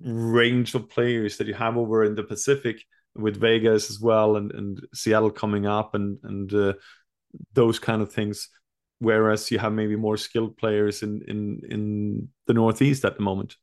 range 0.00 0.74
of 0.74 0.88
players 0.88 1.36
that 1.36 1.46
you 1.46 1.54
have 1.54 1.76
over 1.76 2.04
in 2.04 2.14
the 2.14 2.22
Pacific 2.22 2.82
with 3.14 3.40
Vegas 3.40 3.90
as 3.90 4.00
well 4.00 4.36
and, 4.36 4.52
and 4.52 4.86
Seattle 4.94 5.30
coming 5.30 5.66
up 5.66 5.94
and 5.94 6.18
and 6.22 6.52
uh, 6.52 6.74
those 7.54 7.78
kind 7.78 8.02
of 8.02 8.12
things, 8.12 8.48
whereas 8.98 9.50
you 9.50 9.58
have 9.58 9.72
maybe 9.72 9.96
more 9.96 10.16
skilled 10.16 10.56
players 10.56 11.02
in 11.02 11.22
in 11.26 11.60
in 11.68 12.28
the 12.46 12.54
Northeast 12.54 13.04
at 13.04 13.16
the 13.16 13.22
moment. 13.22 13.56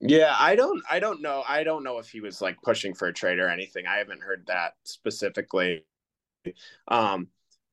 Yeah, 0.00 0.34
I 0.38 0.56
don't 0.56 0.82
I 0.90 1.00
don't 1.00 1.22
know. 1.22 1.42
I 1.48 1.64
don't 1.64 1.82
know 1.82 1.98
if 1.98 2.10
he 2.10 2.20
was 2.20 2.42
like 2.42 2.60
pushing 2.62 2.94
for 2.94 3.08
a 3.08 3.14
trade 3.14 3.38
or 3.38 3.48
anything. 3.48 3.86
I 3.86 3.96
haven't 3.96 4.22
heard 4.22 4.44
that 4.46 4.74
specifically. 4.84 5.86
Um 6.88 7.28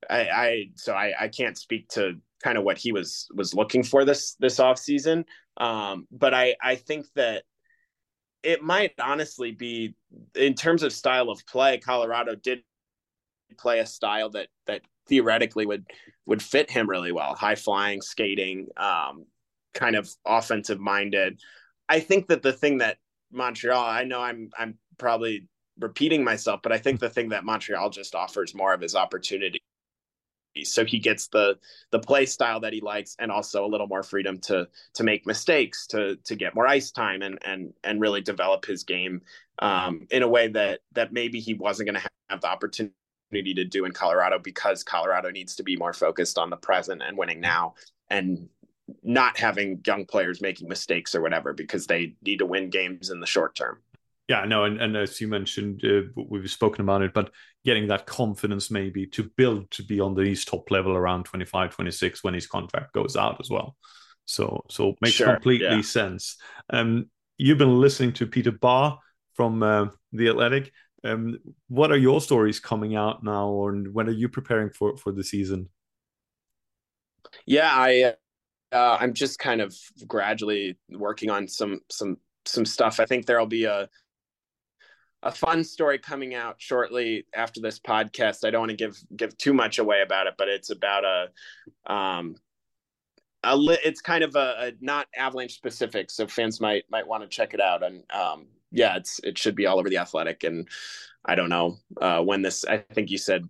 I, 0.10 0.20
I 0.30 0.66
so 0.76 0.94
I, 0.94 1.14
I 1.20 1.28
can't 1.28 1.58
speak 1.58 1.90
to 1.90 2.14
kind 2.44 2.58
of 2.58 2.64
what 2.64 2.78
he 2.78 2.92
was 2.92 3.28
was 3.34 3.54
looking 3.54 3.84
for 3.84 4.06
this 4.06 4.36
this 4.40 4.60
off 4.60 4.78
season. 4.78 5.26
Um, 5.58 6.08
but 6.12 6.34
I 6.34 6.56
I 6.62 6.76
think 6.76 7.06
that 7.16 7.44
it 8.44 8.62
might 8.62 8.92
honestly 9.00 9.52
be 9.52 9.96
in 10.36 10.54
terms 10.54 10.84
of 10.84 10.92
style 10.92 11.30
of 11.30 11.46
play. 11.48 11.78
Colorado 11.78 12.36
did 12.36 12.60
play 13.58 13.80
a 13.80 13.86
style 13.86 14.30
that 14.32 14.50
that 14.68 14.82
theoretically 15.08 15.66
would 15.66 15.86
would 16.26 16.42
fit 16.42 16.70
him 16.70 16.90
really 16.90 17.12
well. 17.12 17.36
High 17.36 17.56
flying, 17.56 18.02
skating, 18.02 18.68
um, 18.78 19.26
kind 19.74 19.96
of 19.96 20.10
offensive 20.26 20.80
minded. 20.80 21.40
I 21.90 22.00
think 22.00 22.28
that 22.28 22.42
the 22.42 22.54
thing 22.54 22.80
that 22.80 22.98
Montreal, 23.32 23.84
I 23.84 24.04
know 24.04 24.22
I'm 24.22 24.50
I'm 24.58 24.78
probably 24.98 25.48
repeating 25.80 26.24
myself, 26.24 26.62
but 26.62 26.72
I 26.72 26.78
think 26.78 27.00
the 27.00 27.10
thing 27.10 27.30
that 27.30 27.44
Montreal 27.46 27.90
just 27.90 28.16
offers 28.16 28.54
more 28.54 28.74
of 28.74 28.84
is 28.84 28.96
opportunity. 28.96 29.62
So 30.64 30.86
he 30.86 31.00
gets 31.00 31.28
the 31.28 31.58
the 31.92 32.00
play 32.00 32.26
style 32.26 32.60
that 32.60 32.74
he 32.74 32.82
likes, 32.82 33.16
and 33.20 33.32
also 33.32 33.66
a 33.66 33.68
little 33.68 33.88
more 33.88 34.04
freedom 34.04 34.38
to 34.42 34.68
to 34.94 35.04
make 35.04 35.26
mistakes, 35.26 35.88
to 35.88 36.18
to 36.18 36.36
get 36.36 36.56
more 36.56 36.68
ice 36.68 36.92
time, 36.92 37.22
and 37.22 37.40
and 37.44 37.74
and 37.84 38.00
really 38.00 38.22
develop 38.22 38.66
his 38.66 38.84
game 38.84 39.22
um, 39.60 40.08
in 40.12 40.24
a 40.24 40.28
way 40.28 40.48
that 40.50 40.82
that 40.94 41.12
maybe 41.12 41.40
he 41.40 41.54
wasn't 41.54 41.88
going 41.88 42.00
to 42.00 42.10
have 42.30 42.42
the 42.42 42.48
opportunity 42.48 42.94
to 43.32 43.66
do 43.66 43.86
in 43.86 43.92
Colorado 43.92 44.38
because 44.38 44.84
Colorado 44.84 45.32
needs 45.32 45.56
to 45.56 45.64
be 45.64 45.76
more 45.76 45.94
focused 45.94 46.38
on 46.38 46.50
the 46.50 46.58
present 46.58 47.02
and 47.02 47.18
winning 47.18 47.42
now, 47.42 47.74
and 48.10 48.48
not 49.02 49.38
having 49.38 49.82
young 49.86 50.06
players 50.06 50.42
making 50.42 50.68
mistakes 50.68 51.16
or 51.16 51.22
whatever 51.22 51.54
because 51.54 51.88
they 51.88 52.16
need 52.22 52.40
to 52.40 52.46
win 52.46 52.70
games 52.70 53.10
in 53.10 53.20
the 53.20 53.26
short 53.26 53.56
term. 53.56 53.80
Yeah, 54.30 54.46
no, 54.46 54.64
and, 54.64 54.80
and 54.80 54.96
as 54.96 55.20
you 55.20 55.28
mentioned, 55.28 55.84
uh, 55.84 56.04
we've 56.16 56.50
spoken 56.50 56.82
about 56.82 57.02
it, 57.02 57.14
but 57.14 57.32
getting 57.66 57.88
that 57.88 58.06
confidence 58.06 58.72
maybe 58.72 59.06
to 59.08 59.30
build 59.36 59.70
to 59.72 59.84
be 59.84 60.00
on 60.00 60.16
these 60.16 60.46
top 60.46 60.72
level 60.72 60.94
around 60.94 61.26
25, 61.26 61.76
26 61.76 62.24
when 62.24 62.34
his 62.34 62.48
contract 62.48 62.94
goes 62.94 63.18
out 63.18 63.38
as 63.42 63.50
well. 63.50 63.76
So, 64.26 64.64
so 64.70 64.96
makes 65.02 65.16
sure, 65.16 65.34
completely 65.34 65.68
yeah. 65.68 65.82
sense. 65.82 66.38
Um, 66.70 67.10
you've 67.38 67.58
been 67.58 67.82
listening 67.82 68.14
to 68.14 68.28
Peter 68.28 68.52
Baugh 68.52 68.98
from 69.34 69.62
uh, 69.62 69.88
the 70.14 70.30
Athletic. 70.30 70.72
Um, 71.04 71.40
what 71.68 71.92
are 71.92 71.98
your 71.98 72.22
stories 72.22 72.62
coming 72.62 72.96
out 72.96 73.24
now, 73.24 73.68
and 73.68 73.94
when 73.94 74.08
are 74.08 74.14
you 74.14 74.30
preparing 74.30 74.70
for 74.70 74.96
for 74.96 75.12
the 75.12 75.24
season? 75.24 75.68
Yeah, 77.46 77.70
I 77.74 78.14
uh, 78.72 78.98
I'm 79.00 79.14
just 79.14 79.38
kind 79.38 79.60
of 79.60 79.76
gradually 80.08 80.78
working 80.90 81.30
on 81.30 81.50
some 81.50 81.82
some 81.92 82.18
some 82.46 82.66
stuff. 82.66 83.02
I 83.02 83.06
think 83.06 83.26
there'll 83.26 83.46
be 83.46 83.66
a 83.66 83.90
a 85.24 85.32
fun 85.32 85.64
story 85.64 85.98
coming 85.98 86.36
out 86.36 86.56
shortly 86.60 87.26
after 87.34 87.62
this 87.62 87.80
podcast. 87.80 88.46
I 88.46 88.52
don't 88.52 88.62
want 88.62 88.72
to 88.72 88.76
give 88.78 88.98
give 89.16 89.38
too 89.38 89.54
much 89.54 89.80
away 89.80 90.02
about 90.02 90.28
it, 90.28 90.36
but 90.38 90.50
it's 90.50 90.70
about 90.70 91.04
a 91.06 91.92
um 91.92 92.36
a 93.44 93.56
li- 93.58 93.80
it's 93.84 94.02
kind 94.02 94.24
of 94.24 94.36
a, 94.36 94.56
a, 94.60 94.72
not 94.80 95.08
avalanche 95.16 95.56
specific, 95.56 96.12
so 96.12 96.28
fans 96.28 96.62
might 96.62 96.84
might 96.92 97.08
want 97.08 97.24
to 97.24 97.30
check 97.30 97.54
it 97.54 97.62
out. 97.62 97.84
And 97.84 98.04
um 98.12 98.48
yeah, 98.72 98.98
it's 98.98 99.20
it 99.24 99.38
should 99.38 99.56
be 99.56 99.66
all 99.66 99.80
over 99.80 99.90
the 99.90 99.98
athletic. 99.98 100.44
And 100.44 100.68
I 101.26 101.36
don't 101.36 101.50
know 101.50 101.78
uh 102.02 102.22
when 102.22 102.42
this. 102.42 102.66
I 102.66 102.78
think 102.94 103.10
you 103.10 103.18
said. 103.18 103.48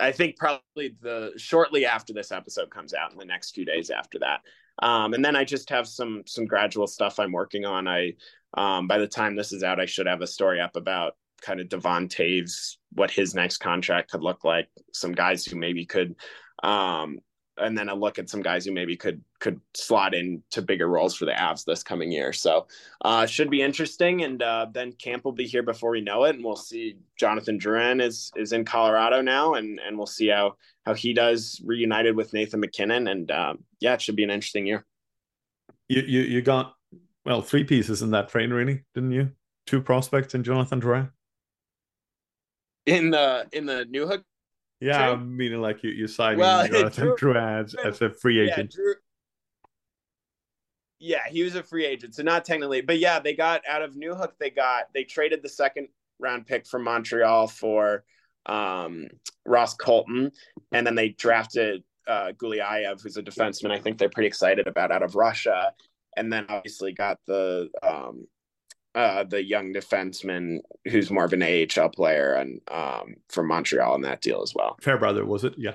I 0.00 0.12
think 0.12 0.36
probably 0.36 0.96
the 1.00 1.32
shortly 1.36 1.84
after 1.84 2.12
this 2.12 2.30
episode 2.30 2.70
comes 2.70 2.94
out 2.94 3.10
in 3.10 3.18
the 3.18 3.24
next 3.24 3.54
few 3.54 3.64
days 3.64 3.90
after 3.90 4.20
that. 4.20 4.42
Um, 4.80 5.12
and 5.14 5.24
then 5.24 5.34
I 5.34 5.44
just 5.44 5.70
have 5.70 5.88
some 5.88 6.22
some 6.26 6.46
gradual 6.46 6.86
stuff 6.86 7.18
I'm 7.18 7.32
working 7.32 7.64
on. 7.64 7.88
I 7.88 8.12
um, 8.54 8.86
by 8.86 8.98
the 8.98 9.06
time 9.06 9.36
this 9.36 9.52
is 9.52 9.62
out, 9.62 9.80
I 9.80 9.86
should 9.86 10.06
have 10.06 10.22
a 10.22 10.26
story 10.26 10.60
up 10.60 10.76
about 10.76 11.14
kind 11.40 11.60
of 11.60 11.68
Devon 11.68 12.08
Toews, 12.08 12.76
what 12.92 13.10
his 13.10 13.34
next 13.34 13.58
contract 13.58 14.10
could 14.10 14.22
look 14.22 14.44
like, 14.44 14.68
some 14.92 15.12
guys 15.12 15.44
who 15.44 15.56
maybe 15.56 15.84
could, 15.84 16.16
um, 16.62 17.18
and 17.56 17.76
then 17.76 17.88
a 17.88 17.94
look 17.94 18.18
at 18.18 18.30
some 18.30 18.42
guys 18.42 18.64
who 18.64 18.72
maybe 18.72 18.96
could 18.96 19.22
could 19.40 19.60
slot 19.74 20.14
into 20.14 20.62
bigger 20.62 20.88
roles 20.88 21.14
for 21.14 21.24
the 21.24 21.32
Avs 21.32 21.64
this 21.64 21.82
coming 21.82 22.10
year. 22.12 22.32
So 22.32 22.68
uh, 23.04 23.26
should 23.26 23.50
be 23.50 23.62
interesting. 23.62 24.22
And 24.22 24.40
uh, 24.42 24.66
then 24.72 24.92
camp 24.92 25.24
will 25.24 25.32
be 25.32 25.46
here 25.46 25.62
before 25.64 25.90
we 25.90 26.00
know 26.00 26.24
it, 26.24 26.36
and 26.36 26.44
we'll 26.44 26.56
see. 26.56 26.96
Jonathan 27.18 27.58
Drouin 27.58 28.00
is 28.00 28.30
is 28.36 28.52
in 28.52 28.64
Colorado 28.64 29.20
now, 29.20 29.54
and 29.54 29.80
and 29.80 29.96
we'll 29.96 30.06
see 30.06 30.28
how 30.28 30.54
how 30.86 30.94
he 30.94 31.12
does 31.12 31.60
reunited 31.64 32.14
with 32.14 32.32
Nathan 32.32 32.60
MacKinnon. 32.60 33.08
And 33.08 33.30
um, 33.30 33.64
yeah, 33.80 33.94
it 33.94 34.02
should 34.02 34.16
be 34.16 34.24
an 34.24 34.30
interesting 34.30 34.66
year. 34.66 34.86
You 35.88 36.02
you 36.02 36.20
you 36.20 36.42
got 36.42 36.74
well, 37.28 37.42
three 37.42 37.64
pieces 37.64 38.00
in 38.00 38.10
that 38.12 38.30
trade, 38.30 38.50
really, 38.50 38.84
didn't 38.94 39.12
you? 39.12 39.30
Two 39.66 39.82
prospects 39.82 40.34
and 40.34 40.44
Jonathan 40.44 40.80
Drouin. 40.80 41.10
In 42.86 43.10
the 43.10 43.46
in 43.52 43.66
the 43.66 43.86
Newhook. 43.92 44.22
Yeah, 44.80 45.14
trade? 45.14 45.26
meaning 45.26 45.60
like 45.60 45.82
you 45.82 45.90
you 45.90 46.06
signing 46.06 46.38
well, 46.38 46.66
Jonathan 46.72 47.08
Drouin 47.20 47.64
as, 47.64 47.74
as, 47.74 48.00
a 48.00 48.10
free 48.10 48.40
agent. 48.40 48.74
Yeah, 48.74 48.82
Drew, 48.82 48.94
yeah, 51.00 51.22
he 51.28 51.42
was 51.42 51.54
a 51.54 51.62
free 51.62 51.84
agent, 51.84 52.14
so 52.14 52.22
not 52.22 52.46
technically, 52.46 52.80
but 52.80 52.98
yeah, 52.98 53.20
they 53.20 53.34
got 53.34 53.60
out 53.68 53.82
of 53.82 53.94
Newhook. 53.94 54.32
They 54.40 54.48
got 54.50 54.84
they 54.94 55.04
traded 55.04 55.42
the 55.42 55.50
second 55.50 55.88
round 56.18 56.46
pick 56.46 56.66
from 56.66 56.82
Montreal 56.82 57.46
for 57.48 58.04
um, 58.46 59.06
Ross 59.44 59.74
Colton, 59.74 60.32
and 60.72 60.86
then 60.86 60.94
they 60.94 61.10
drafted 61.10 61.84
uh, 62.06 62.32
Gulyayev, 62.38 63.02
who's 63.02 63.18
a 63.18 63.22
defenseman. 63.22 63.70
I 63.70 63.78
think 63.78 63.98
they're 63.98 64.08
pretty 64.08 64.28
excited 64.28 64.66
about 64.66 64.90
out 64.90 65.02
of 65.02 65.14
Russia, 65.14 65.74
and 66.18 66.32
then 66.32 66.46
obviously 66.48 66.92
got 66.92 67.18
the 67.26 67.70
um, 67.82 68.26
uh, 68.94 69.24
the 69.24 69.42
young 69.42 69.72
defenseman 69.72 70.58
who's 70.88 71.10
more 71.10 71.24
of 71.24 71.32
an 71.32 71.42
AHL 71.42 71.88
player 71.90 72.34
and 72.34 72.60
um, 72.70 73.16
from 73.28 73.46
Montreal 73.48 73.94
in 73.94 74.02
that 74.02 74.20
deal 74.20 74.42
as 74.42 74.54
well. 74.54 74.76
Fairbrother, 74.80 75.24
was 75.24 75.44
it? 75.44 75.54
Yeah. 75.56 75.74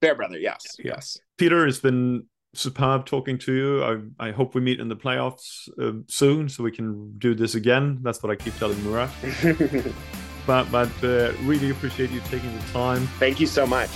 Fairbrother, 0.00 0.38
yes, 0.38 0.64
yes. 0.82 1.18
Peter 1.36 1.64
has 1.66 1.78
been 1.78 2.24
superb 2.54 3.06
talking 3.06 3.38
to 3.38 3.52
you. 3.52 3.84
I, 3.84 4.28
I 4.28 4.30
hope 4.30 4.54
we 4.54 4.60
meet 4.60 4.80
in 4.80 4.88
the 4.88 4.96
playoffs 4.96 5.68
uh, 5.80 6.02
soon 6.08 6.48
so 6.48 6.62
we 6.62 6.72
can 6.72 7.18
do 7.18 7.34
this 7.34 7.54
again. 7.54 7.98
That's 8.02 8.22
what 8.22 8.32
I 8.32 8.36
keep 8.36 8.56
telling 8.56 8.82
Murat. 8.82 9.10
but 10.46 10.70
but 10.72 10.90
uh, 11.04 11.32
really 11.42 11.70
appreciate 11.70 12.10
you 12.10 12.20
taking 12.30 12.52
the 12.56 12.64
time. 12.72 13.06
Thank 13.18 13.40
you 13.40 13.46
so 13.46 13.66
much. 13.66 13.90